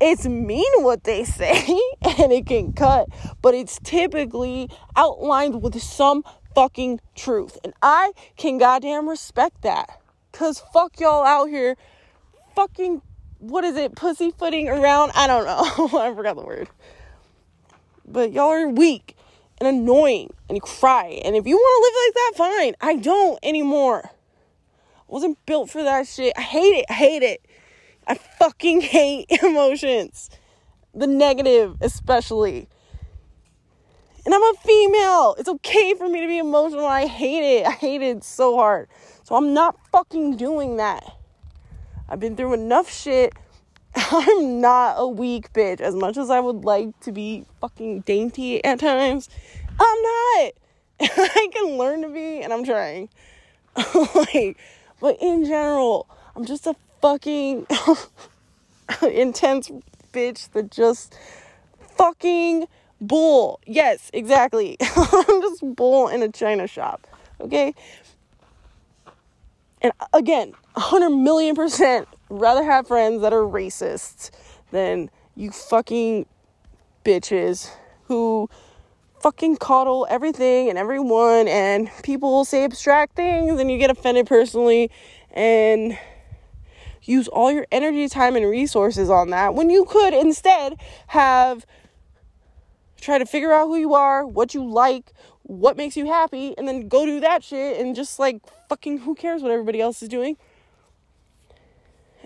[0.00, 1.62] It's mean what they say
[2.18, 3.08] and it can cut,
[3.42, 7.58] but it's typically outlined with some fucking truth.
[7.64, 10.00] And I can goddamn respect that.
[10.32, 11.76] Cause fuck y'all out here
[12.56, 13.02] fucking
[13.38, 15.12] what is it, pussyfooting around?
[15.14, 15.98] I don't know.
[15.98, 16.68] I forgot the word
[18.06, 19.16] but y'all are weak
[19.58, 21.20] and annoying and you cry.
[21.24, 22.74] And if you want to live like that, fine.
[22.80, 24.02] I don't anymore.
[24.04, 26.32] I wasn't built for that shit.
[26.36, 26.86] I hate it.
[26.88, 27.46] I hate it.
[28.06, 30.30] I fucking hate emotions.
[30.94, 32.68] The negative, especially.
[34.24, 35.34] And I'm a female.
[35.38, 36.86] It's okay for me to be emotional.
[36.86, 37.66] I hate it.
[37.66, 38.88] I hate it so hard.
[39.22, 41.04] So I'm not fucking doing that.
[42.08, 43.34] I've been through enough shit
[44.10, 48.64] I'm not a weak bitch as much as I would like to be fucking dainty
[48.64, 49.28] at times.
[49.78, 50.52] I'm not.
[51.00, 53.08] I can learn to be and I'm trying.
[54.14, 54.56] like,
[55.00, 57.66] but in general, I'm just a fucking
[59.02, 59.70] intense
[60.14, 61.14] bitch that just
[61.98, 62.66] fucking
[62.98, 63.60] bull.
[63.66, 64.78] Yes, exactly.
[64.96, 67.06] I'm just bull in a china shop.
[67.42, 67.74] Okay?
[69.82, 74.30] And again, 100 million percent rather have friends that are racists
[74.70, 76.24] than you fucking
[77.04, 77.68] bitches
[78.04, 78.48] who
[79.20, 84.90] fucking coddle everything and everyone and people say abstract things and you get offended personally
[85.32, 85.98] and
[87.04, 90.74] use all your energy, time and resources on that when you could instead
[91.08, 91.66] have
[93.00, 95.12] try to figure out who you are, what you like,
[95.42, 99.14] what makes you happy and then go do that shit and just like fucking who
[99.14, 100.36] cares what everybody else is doing.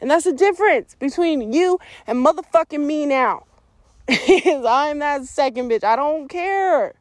[0.01, 3.45] And that's the difference between you and motherfucking me now.
[4.09, 5.83] Is I'm that second bitch.
[5.83, 6.95] I don't care.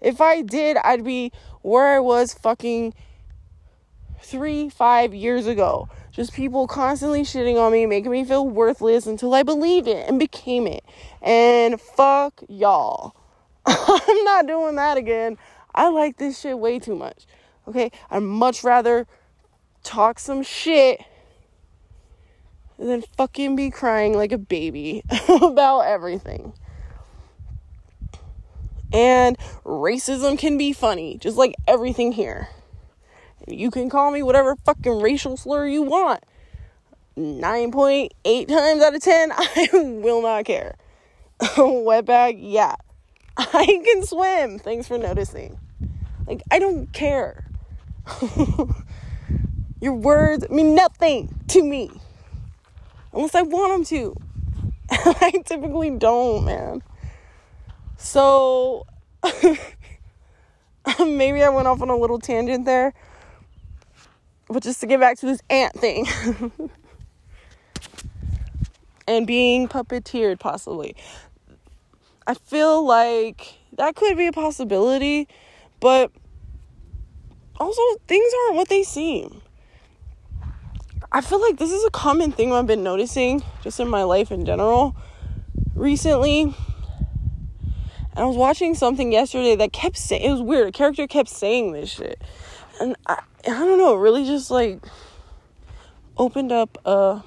[0.00, 1.30] If I did, I'd be
[1.62, 2.94] where I was fucking
[4.22, 5.88] three, five years ago.
[6.18, 10.18] Just people constantly shitting on me, making me feel worthless until I believed it and
[10.18, 10.84] became it.
[11.22, 13.14] And fuck y'all.
[13.66, 15.38] I'm not doing that again.
[15.76, 17.24] I like this shit way too much.
[17.68, 17.92] Okay?
[18.10, 19.06] I'd much rather
[19.84, 21.04] talk some shit
[22.78, 26.52] and then fucking be crying like a baby about everything.
[28.92, 32.48] And racism can be funny, just like everything here.
[33.50, 36.24] You can call me whatever fucking racial slur you want.
[37.16, 40.76] 9.8 times out of 10, I will not care.
[41.40, 42.76] Wetback, yeah.
[43.36, 44.58] I can swim.
[44.58, 45.58] Thanks for noticing.
[46.26, 47.44] Like, I don't care.
[49.80, 51.90] Your words mean nothing to me
[53.12, 54.16] unless I want them to.
[54.90, 56.82] I typically don't, man.
[57.96, 58.86] So
[60.98, 62.94] maybe I went off on a little tangent there.
[64.48, 66.06] But just to get back to this ant thing.
[69.08, 70.94] and being puppeteered possibly.
[72.26, 75.26] I feel like that could be a possibility,
[75.80, 76.12] but
[77.58, 79.40] also things aren't what they seem.
[81.10, 84.30] I feel like this is a common thing I've been noticing just in my life
[84.30, 84.94] in general
[85.74, 86.42] recently.
[86.42, 86.54] And
[88.14, 90.68] I was watching something yesterday that kept saying it was weird.
[90.68, 92.20] A character kept saying this shit.
[92.78, 94.84] And I I don't know, it really just like
[96.16, 97.22] opened up a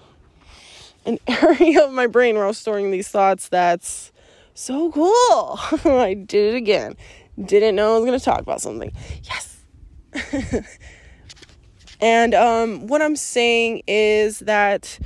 [1.06, 4.12] an area of my brain where I was storing these thoughts that's
[4.54, 5.60] so cool.
[6.00, 6.96] I did it again.
[7.44, 8.92] Didn't know I was going to talk about something.
[9.24, 9.58] Yes.
[12.02, 15.00] and um, what I'm saying is that,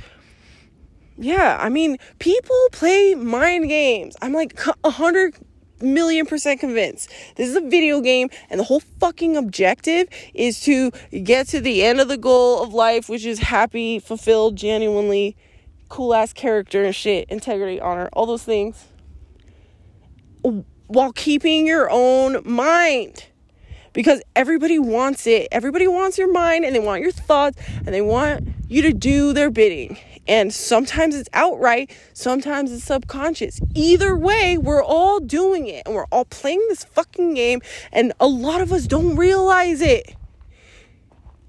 [1.16, 4.16] yeah, I mean, people play mind games.
[4.20, 5.36] I'm like a hundred
[5.80, 7.10] million percent convinced.
[7.36, 10.90] This is a video game and the whole fucking objective is to
[11.22, 15.36] get to the end of the goal of life which is happy fulfilled genuinely
[15.88, 18.86] cool ass character and shit integrity honor all those things
[20.86, 23.26] while keeping your own mind
[23.96, 28.02] because everybody wants it everybody wants your mind and they want your thoughts and they
[28.02, 33.60] want you to do their bidding and sometimes it's outright, sometimes it's subconscious.
[33.74, 37.60] Either way, we're all doing it and we're all playing this fucking game,
[37.92, 40.16] and a lot of us don't realize it.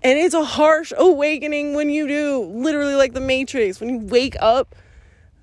[0.04, 3.80] And it's a harsh awakening when you do, literally like the Matrix.
[3.80, 4.76] When you wake up,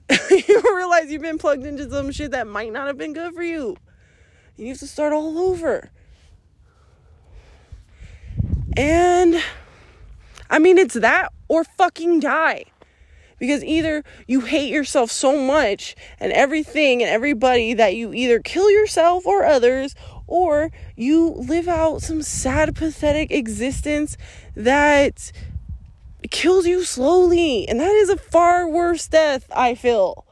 [0.30, 3.42] you realize you've been plugged into some shit that might not have been good for
[3.42, 3.76] you.
[4.56, 5.90] You have to start all over.
[8.76, 9.42] And
[10.50, 12.64] I mean, it's that or fucking die.
[13.38, 18.70] Because either you hate yourself so much and everything and everybody that you either kill
[18.70, 19.94] yourself or others,
[20.26, 24.16] or you live out some sad, pathetic existence
[24.56, 25.32] that
[26.30, 27.68] kills you slowly.
[27.68, 30.24] And that is a far worse death, I feel.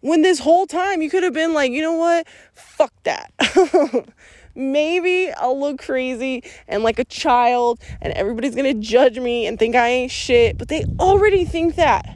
[0.00, 2.26] When this whole time you could have been like, you know what?
[2.54, 3.32] Fuck that.
[4.54, 9.76] Maybe I'll look crazy and like a child, and everybody's gonna judge me and think
[9.76, 12.06] I ain't shit, but they already think that.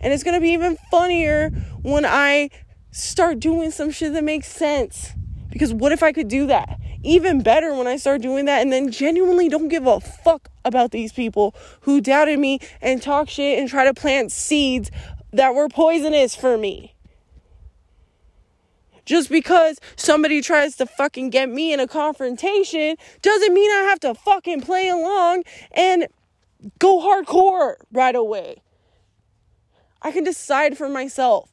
[0.00, 1.50] And it's gonna be even funnier
[1.82, 2.50] when I
[2.90, 5.12] start doing some shit that makes sense.
[5.50, 6.78] Because what if I could do that?
[7.02, 10.90] Even better when I start doing that and then genuinely don't give a fuck about
[10.90, 14.90] these people who doubted me and talk shit and try to plant seeds
[15.32, 16.94] that were poisonous for me.
[19.08, 23.98] Just because somebody tries to fucking get me in a confrontation doesn't mean I have
[24.00, 26.08] to fucking play along and
[26.78, 28.60] go hardcore right away.
[30.02, 31.50] I can decide for myself.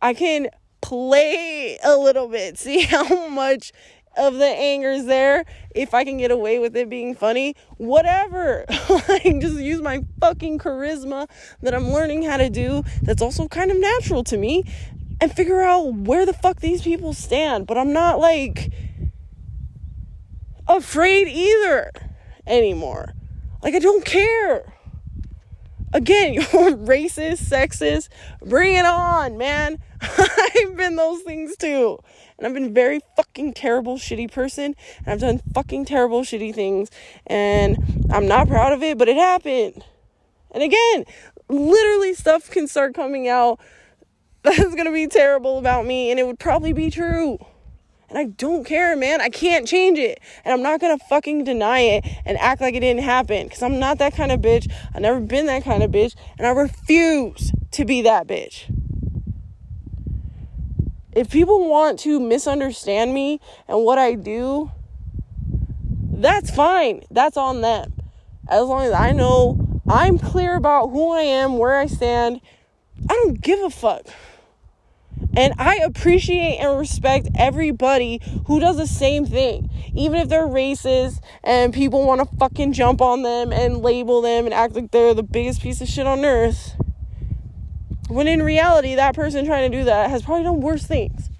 [0.00, 0.48] I can
[0.80, 3.72] play a little bit, see how much
[4.16, 5.44] of the anger is there.
[5.74, 8.64] If I can get away with it being funny, whatever.
[8.88, 11.28] like, just use my fucking charisma
[11.60, 14.64] that I'm learning how to do, that's also kind of natural to me,
[15.20, 17.66] and figure out where the fuck these people stand.
[17.66, 18.72] But I'm not like
[20.66, 21.90] afraid either
[22.46, 23.14] anymore.
[23.62, 24.72] Like, I don't care.
[25.92, 28.08] Again, you're racist, sexist,
[28.40, 29.78] bring it on, man.
[30.00, 31.98] I've been those things too.
[32.38, 34.74] And I've been very fucking terrible, shitty person.
[35.04, 36.90] And I've done fucking terrible, shitty things.
[37.26, 39.84] And I'm not proud of it, but it happened.
[40.52, 41.04] And again,
[41.48, 43.60] literally stuff can start coming out
[44.42, 47.38] that's gonna be terrible about me, and it would probably be true.
[48.08, 49.20] And I don't care, man.
[49.20, 50.18] I can't change it.
[50.44, 53.48] And I'm not gonna fucking deny it and act like it didn't happen.
[53.48, 54.70] Cause I'm not that kind of bitch.
[54.94, 56.16] I've never been that kind of bitch.
[56.36, 58.64] And I refuse to be that bitch.
[61.12, 64.72] If people want to misunderstand me and what I do,
[66.12, 67.04] that's fine.
[67.10, 67.92] That's on them.
[68.48, 72.40] As long as I know I'm clear about who I am, where I stand,
[73.08, 74.06] I don't give a fuck.
[75.36, 79.70] And I appreciate and respect everybody who does the same thing.
[79.94, 84.44] Even if they're racist and people want to fucking jump on them and label them
[84.44, 86.74] and act like they're the biggest piece of shit on earth.
[88.08, 91.30] When in reality, that person trying to do that has probably done worse things.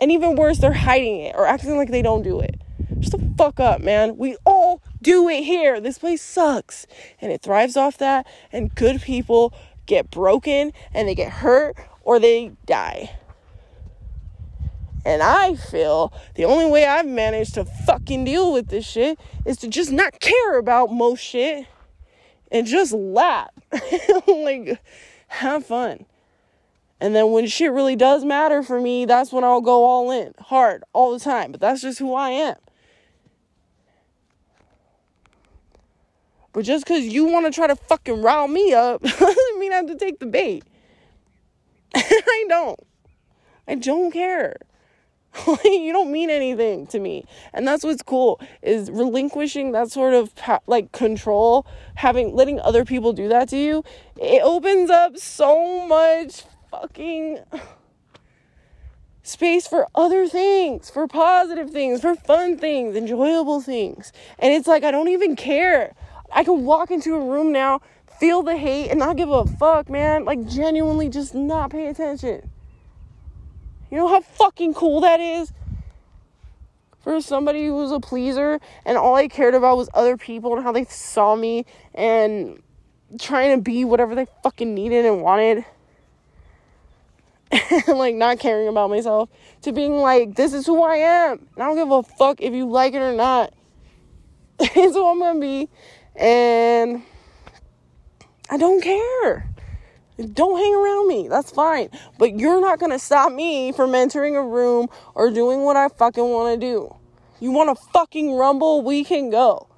[0.00, 2.60] And even worse, they're hiding it or acting like they don't do it.
[2.98, 4.16] Just the fuck up, man.
[4.16, 5.80] We all do it here.
[5.80, 6.86] This place sucks.
[7.20, 8.26] And it thrives off that.
[8.50, 9.54] And good people
[9.86, 13.16] get broken and they get hurt or they die.
[15.06, 19.56] And I feel the only way I've managed to fucking deal with this shit is
[19.58, 21.64] to just not care about most shit
[22.50, 23.50] and just laugh.
[24.26, 24.82] like,
[25.28, 26.06] have fun.
[27.00, 30.34] And then when shit really does matter for me, that's when I'll go all in,
[30.40, 31.52] hard, all the time.
[31.52, 32.56] But that's just who I am.
[36.52, 39.76] But just because you want to try to fucking rile me up doesn't mean I
[39.76, 40.64] have to take the bait.
[41.94, 42.80] I don't.
[43.68, 44.56] I don't care.
[45.64, 50.32] you don't mean anything to me and that's what's cool is relinquishing that sort of
[50.66, 51.66] like control
[51.96, 53.84] having letting other people do that to you
[54.20, 57.38] it opens up so much fucking
[59.22, 64.84] space for other things for positive things for fun things enjoyable things and it's like
[64.84, 65.94] i don't even care
[66.32, 67.80] i can walk into a room now
[68.18, 70.24] feel the hate and not give a fuck, man.
[70.24, 72.50] Like, genuinely just not pay attention.
[73.96, 75.54] You know how fucking cool that is?
[77.00, 80.62] For somebody who was a pleaser and all I cared about was other people and
[80.62, 82.62] how they saw me and
[83.18, 85.64] trying to be whatever they fucking needed and wanted.
[87.50, 89.30] and like not caring about myself
[89.62, 91.48] to being like, this is who I am.
[91.54, 93.54] And I don't give a fuck if you like it or not.
[94.60, 95.70] it's who I'm gonna be.
[96.14, 97.00] And
[98.50, 99.48] I don't care.
[100.32, 101.28] Don't hang around me.
[101.28, 101.90] That's fine.
[102.18, 105.88] But you're not going to stop me from entering a room or doing what I
[105.88, 106.94] fucking want to do.
[107.38, 108.82] You want to fucking rumble?
[108.82, 109.68] We can go.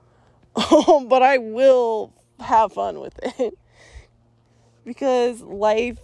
[0.54, 3.54] but I will have fun with it.
[4.84, 5.98] because life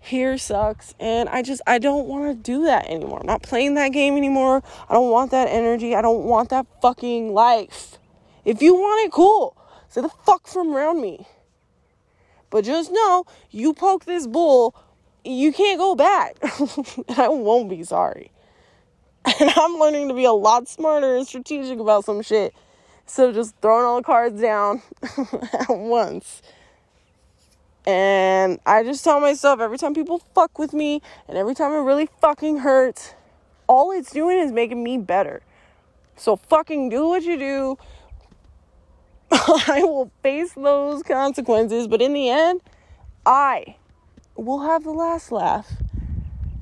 [0.00, 3.20] here sucks and I just I don't want to do that anymore.
[3.20, 4.62] I'm not playing that game anymore.
[4.88, 5.94] I don't want that energy.
[5.94, 7.98] I don't want that fucking life.
[8.44, 9.56] If you want it, cool.
[9.88, 11.26] Stay the fuck from around me.
[12.50, 14.74] But just know, you poke this bull,
[15.24, 16.36] you can't go back.
[17.16, 18.30] I won't be sorry.
[19.40, 22.54] And I'm learning to be a lot smarter and strategic about some shit.
[23.06, 26.42] So just throwing all the cards down at once.
[27.86, 31.80] And I just tell myself every time people fuck with me and every time it
[31.80, 33.14] really fucking hurts,
[33.66, 35.42] all it's doing is making me better.
[36.16, 37.78] So fucking do what you do.
[39.32, 42.60] I will face those consequences, but in the end,
[43.24, 43.76] I
[44.36, 45.70] will have the last laugh.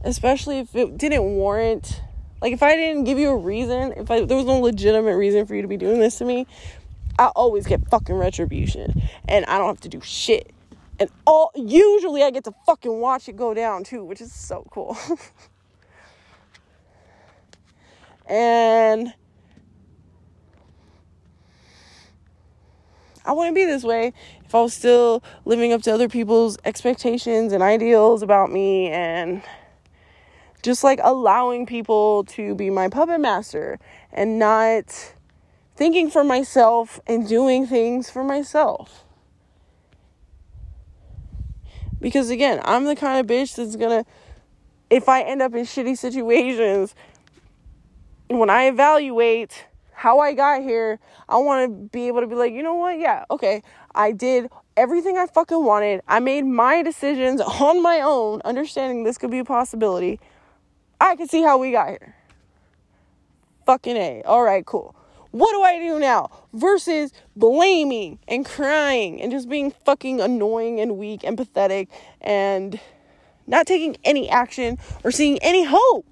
[0.05, 2.03] Especially if it didn't warrant
[2.41, 5.47] like if I didn't give you a reason, if I, there was no legitimate reason
[5.47, 6.47] for you to be doing this to me,
[7.19, 10.53] I always get fucking retribution and I don't have to do shit.
[11.01, 14.67] And all usually I get to fucking watch it go down too, which is so
[14.71, 14.97] cool.
[18.27, 19.13] and
[23.29, 24.15] I wouldn't be this way
[24.47, 29.43] if I was still living up to other people's expectations and ideals about me and
[30.63, 33.79] just like allowing people to be my puppet master
[34.15, 35.13] and not
[35.77, 39.05] thinking for myself and doing things for myself.
[42.01, 44.07] Because again, I'm the kind of bitch that's gonna,
[44.89, 46.95] if I end up in shitty situations,
[48.29, 49.67] when I evaluate
[49.99, 53.01] how I got here, I want to be able to be like, you know what?
[53.01, 53.65] Yeah, okay.
[53.97, 56.03] I did everything I fucking wanted.
[56.07, 60.21] I made my decisions on my own, understanding this could be a possibility.
[61.01, 62.15] I can see how we got here.
[63.67, 64.23] Fucking A.
[64.23, 64.95] All right, cool.
[65.33, 66.31] What do I do now?
[66.53, 71.89] Versus blaming and crying and just being fucking annoying and weak and pathetic
[72.21, 72.79] and
[73.49, 76.07] not taking any action or seeing any hope.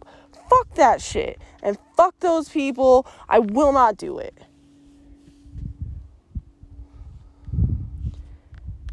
[0.51, 3.07] Fuck that shit and fuck those people.
[3.29, 4.39] I will not do it.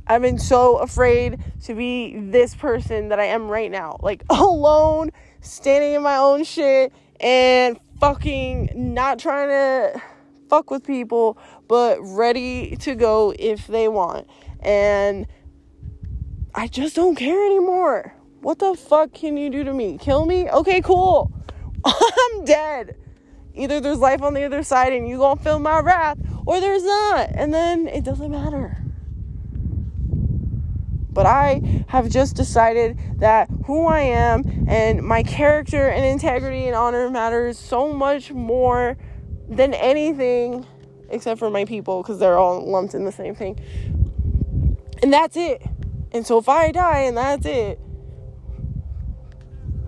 [0.07, 3.99] I've been so afraid to be this person that I am right now.
[4.01, 10.01] Like alone, standing in my own shit and fucking not trying to
[10.49, 14.27] fuck with people, but ready to go if they want.
[14.61, 15.27] And
[16.55, 18.15] I just don't care anymore.
[18.41, 19.97] What the fuck can you do to me?
[19.99, 20.49] Kill me?
[20.49, 21.31] Okay, cool.
[21.85, 22.95] I'm dead.
[23.55, 26.83] Either there's life on the other side and you gonna feel my wrath, or there's
[26.83, 27.29] not.
[27.35, 28.77] And then it doesn't matter.
[31.11, 36.75] But I have just decided that who I am and my character and integrity and
[36.75, 38.97] honor matters so much more
[39.47, 40.65] than anything
[41.09, 43.59] except for my people because they're all lumped in the same thing.
[45.03, 45.61] And that's it.
[46.11, 47.79] And so if I die and that's it,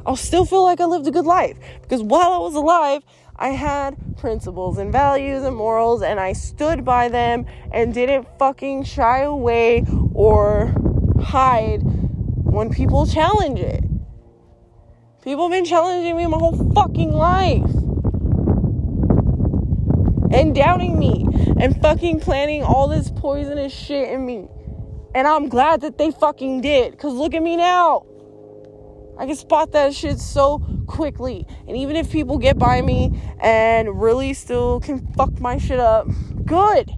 [0.05, 3.03] I'll still feel like I lived a good life because while I was alive,
[3.37, 8.83] I had principles and values and morals and I stood by them and didn't fucking
[8.83, 9.83] shy away
[10.13, 10.73] or
[11.21, 13.83] hide when people challenge it.
[15.23, 17.69] People have been challenging me my whole fucking life.
[20.31, 21.25] And doubting me
[21.59, 24.47] and fucking planting all this poisonous shit in me.
[25.15, 26.91] And I'm glad that they fucking did.
[26.91, 28.05] Because look at me now.
[29.17, 31.47] I can spot that shit so quickly.
[31.67, 36.07] And even if people get by me and really still can fuck my shit up,
[36.45, 36.91] good.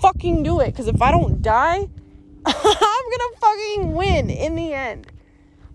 [0.00, 0.66] Fucking do it.
[0.66, 1.88] Because if I don't die,
[2.46, 5.06] I'm gonna fucking win in the end.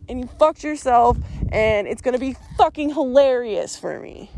[0.07, 1.17] And you fucked yourself,
[1.51, 4.31] and it's gonna be fucking hilarious for me.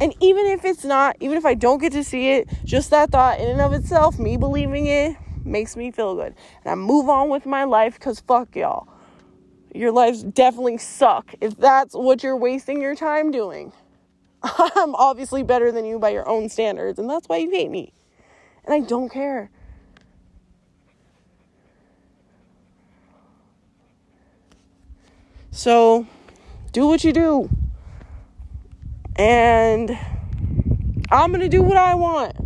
[0.00, 3.10] And even if it's not, even if I don't get to see it, just that
[3.10, 6.34] thought in and of itself, me believing it, makes me feel good.
[6.64, 8.88] And I move on with my life because fuck y'all.
[9.74, 13.72] Your lives definitely suck if that's what you're wasting your time doing.
[14.42, 17.92] I'm obviously better than you by your own standards, and that's why you hate me.
[18.64, 19.50] And I don't care.
[25.50, 26.06] So,
[26.72, 27.50] do what you do.
[29.16, 29.98] And
[31.10, 32.36] I'm going to do what I want.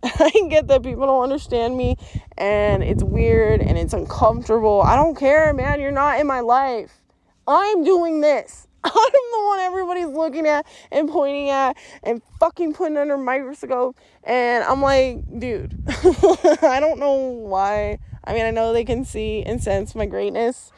[0.02, 1.96] I get that people don't understand me
[2.38, 4.82] and it's weird and it's uncomfortable.
[4.82, 5.80] I don't care, man.
[5.80, 7.00] You're not in my life.
[7.46, 8.66] I'm doing this.
[8.84, 13.96] I'm the one everybody's looking at and pointing at and fucking putting under microscope.
[14.24, 17.98] And I'm like, dude, I don't know why.
[18.24, 20.72] I mean, I know they can see and sense my greatness,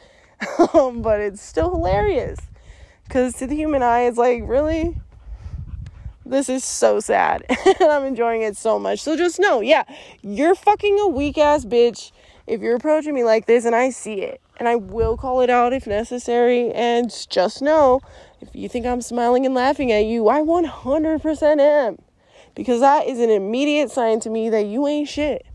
[0.67, 2.39] but it's still hilarious.
[3.05, 4.97] Because to the human eye, it's like, really?
[6.25, 7.45] This is so sad.
[7.49, 9.01] and I'm enjoying it so much.
[9.01, 9.83] So just know, yeah,
[10.21, 12.11] you're fucking a weak ass bitch
[12.47, 14.41] if you're approaching me like this and I see it.
[14.57, 16.71] And I will call it out if necessary.
[16.71, 18.01] And just know,
[18.39, 21.97] if you think I'm smiling and laughing at you, I 100% am.
[22.55, 25.45] Because that is an immediate sign to me that you ain't shit.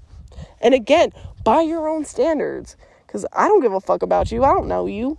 [0.60, 1.12] And again,
[1.44, 2.76] by your own standards.
[3.06, 4.44] Because I don't give a fuck about you.
[4.44, 5.18] I don't know you.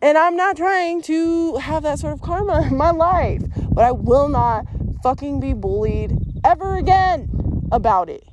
[0.00, 3.42] And I'm not trying to have that sort of karma in my life.
[3.78, 4.66] But I will not
[5.04, 6.10] fucking be bullied
[6.42, 8.24] ever again about it.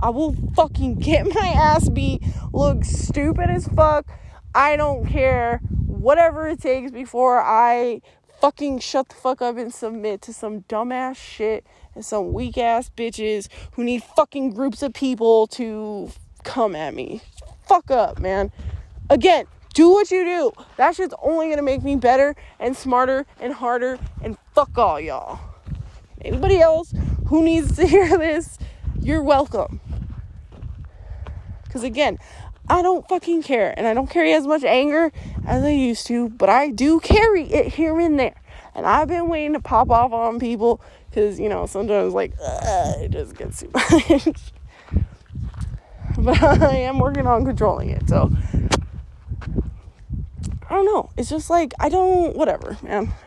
[0.00, 2.22] I will fucking get my ass beat,
[2.54, 4.06] look stupid as fuck.
[4.54, 5.58] I don't care.
[5.86, 8.00] Whatever it takes before I
[8.40, 12.90] fucking shut the fuck up and submit to some dumbass shit and some weak ass
[12.96, 16.10] bitches who need fucking groups of people to
[16.42, 17.20] come at me.
[17.68, 18.50] Fuck up, man.
[19.10, 19.44] Again,
[19.74, 20.52] do what you do.
[20.76, 23.98] That shit's only gonna make me better and smarter and harder.
[24.22, 25.40] And fuck all y'all.
[26.22, 26.92] Anybody else
[27.28, 28.58] who needs to hear this,
[29.00, 29.80] you're welcome.
[31.64, 32.18] Because again,
[32.68, 33.74] I don't fucking care.
[33.76, 35.12] And I don't carry as much anger
[35.46, 38.40] as I used to, but I do carry it here and there.
[38.74, 43.10] And I've been waiting to pop off on people because, you know, sometimes like, it
[43.10, 44.52] just gets too much.
[46.18, 48.08] but I am working on controlling it.
[48.08, 48.30] So
[50.70, 51.10] I don't know.
[51.16, 53.12] It's just like, I don't, whatever, man.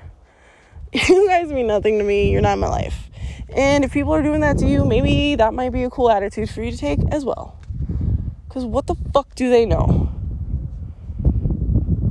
[0.94, 2.32] You guys mean nothing to me.
[2.32, 3.10] You're not in my life.
[3.50, 6.52] And if people are doing that to you, maybe that might be a cool attitude
[6.52, 7.60] for you to take as well.
[8.48, 10.12] Because what the fuck do they know?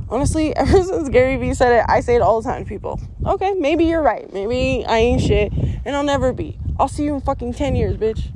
[0.09, 2.99] Honestly, ever since Gary Vee said it, I say it all the time to people.
[3.25, 4.31] Okay, maybe you're right.
[4.33, 6.59] Maybe I ain't shit and I'll never be.
[6.77, 8.31] I'll see you in fucking 10 years, bitch.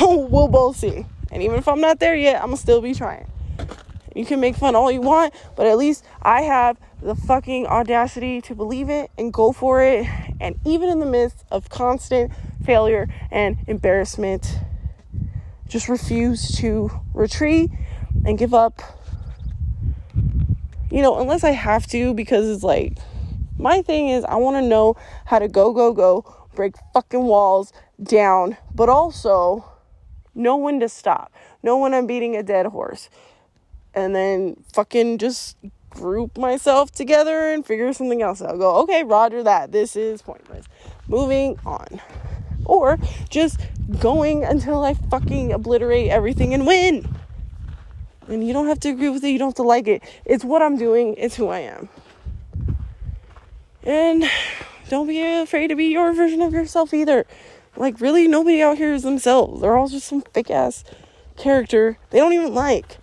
[0.00, 1.04] Oh we'll both see.
[1.30, 3.26] And even if I'm not there yet, I'm gonna still be trying.
[4.14, 8.40] You can make fun all you want, but at least I have the fucking audacity
[8.42, 10.06] to believe it and go for it.
[10.40, 12.32] And even in the midst of constant
[12.64, 14.58] failure and embarrassment,
[15.66, 17.70] just refuse to retreat
[18.24, 18.80] and give up.
[20.90, 22.96] You know, unless I have to, because it's like,
[23.58, 24.94] my thing is, I want to know
[25.24, 29.64] how to go, go, go, break fucking walls down, but also
[30.36, 31.32] know when to stop,
[31.64, 33.08] know when I'm beating a dead horse
[33.94, 35.56] and then fucking just
[35.90, 38.58] group myself together and figure something else out.
[38.58, 39.72] Go, okay, roger that.
[39.72, 40.66] This is pointless.
[41.08, 42.00] Moving on.
[42.64, 43.60] Or just
[44.00, 47.08] going until I fucking obliterate everything and win.
[48.26, 50.02] And you don't have to agree with it, you don't have to like it.
[50.24, 51.88] It's what I'm doing, it's who I am.
[53.82, 54.24] And
[54.88, 57.26] don't be afraid to be your version of yourself either.
[57.76, 59.60] Like, really, nobody out here is themselves.
[59.60, 60.84] They're all just some fake ass
[61.36, 62.98] character they don't even like.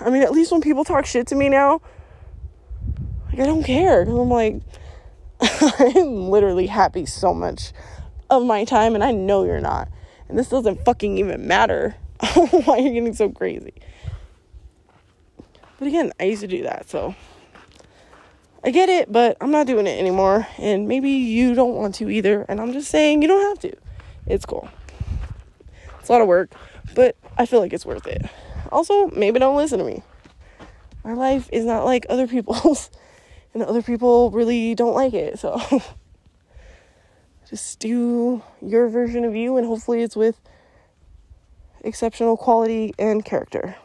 [0.00, 1.80] I mean, at least when people talk shit to me now,
[3.26, 4.02] like I don't care.
[4.02, 4.60] I'm like,
[5.40, 7.72] I'm literally happy so much
[8.30, 9.88] of my time, and I know you're not.
[10.28, 11.96] And this doesn't fucking even matter.
[12.64, 13.74] Why you're getting so crazy?
[15.78, 17.14] But again, I used to do that, so
[18.64, 20.46] I get it, but I'm not doing it anymore.
[20.58, 22.46] And maybe you don't want to either.
[22.48, 23.76] And I'm just saying you don't have to.
[24.26, 24.68] It's cool.
[25.98, 26.52] It's a lot of work,
[26.94, 28.24] but I feel like it's worth it.
[28.72, 30.02] Also, maybe don't listen to me.
[31.04, 32.90] My life is not like other people's,
[33.54, 35.38] and other people really don't like it.
[35.38, 35.60] So
[37.48, 40.40] just do your version of you, and hopefully, it's with
[41.82, 43.76] exceptional quality and character.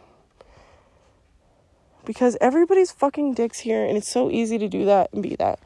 [2.06, 5.60] Because everybody's fucking dicks here, and it's so easy to do that and be that.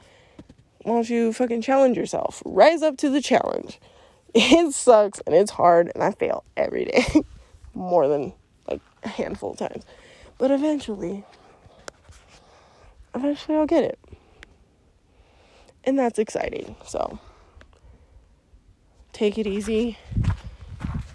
[0.81, 2.41] Why don't you fucking challenge yourself?
[2.43, 3.79] Rise up to the challenge.
[4.33, 7.05] It sucks and it's hard, and I fail every day.
[7.73, 8.31] More than
[9.03, 9.85] a handful of times.
[10.37, 11.23] But eventually,
[13.13, 13.99] eventually I'll get it.
[15.83, 16.75] And that's exciting.
[16.85, 17.19] So,
[19.13, 19.97] take it easy.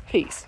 [0.08, 0.46] Peace.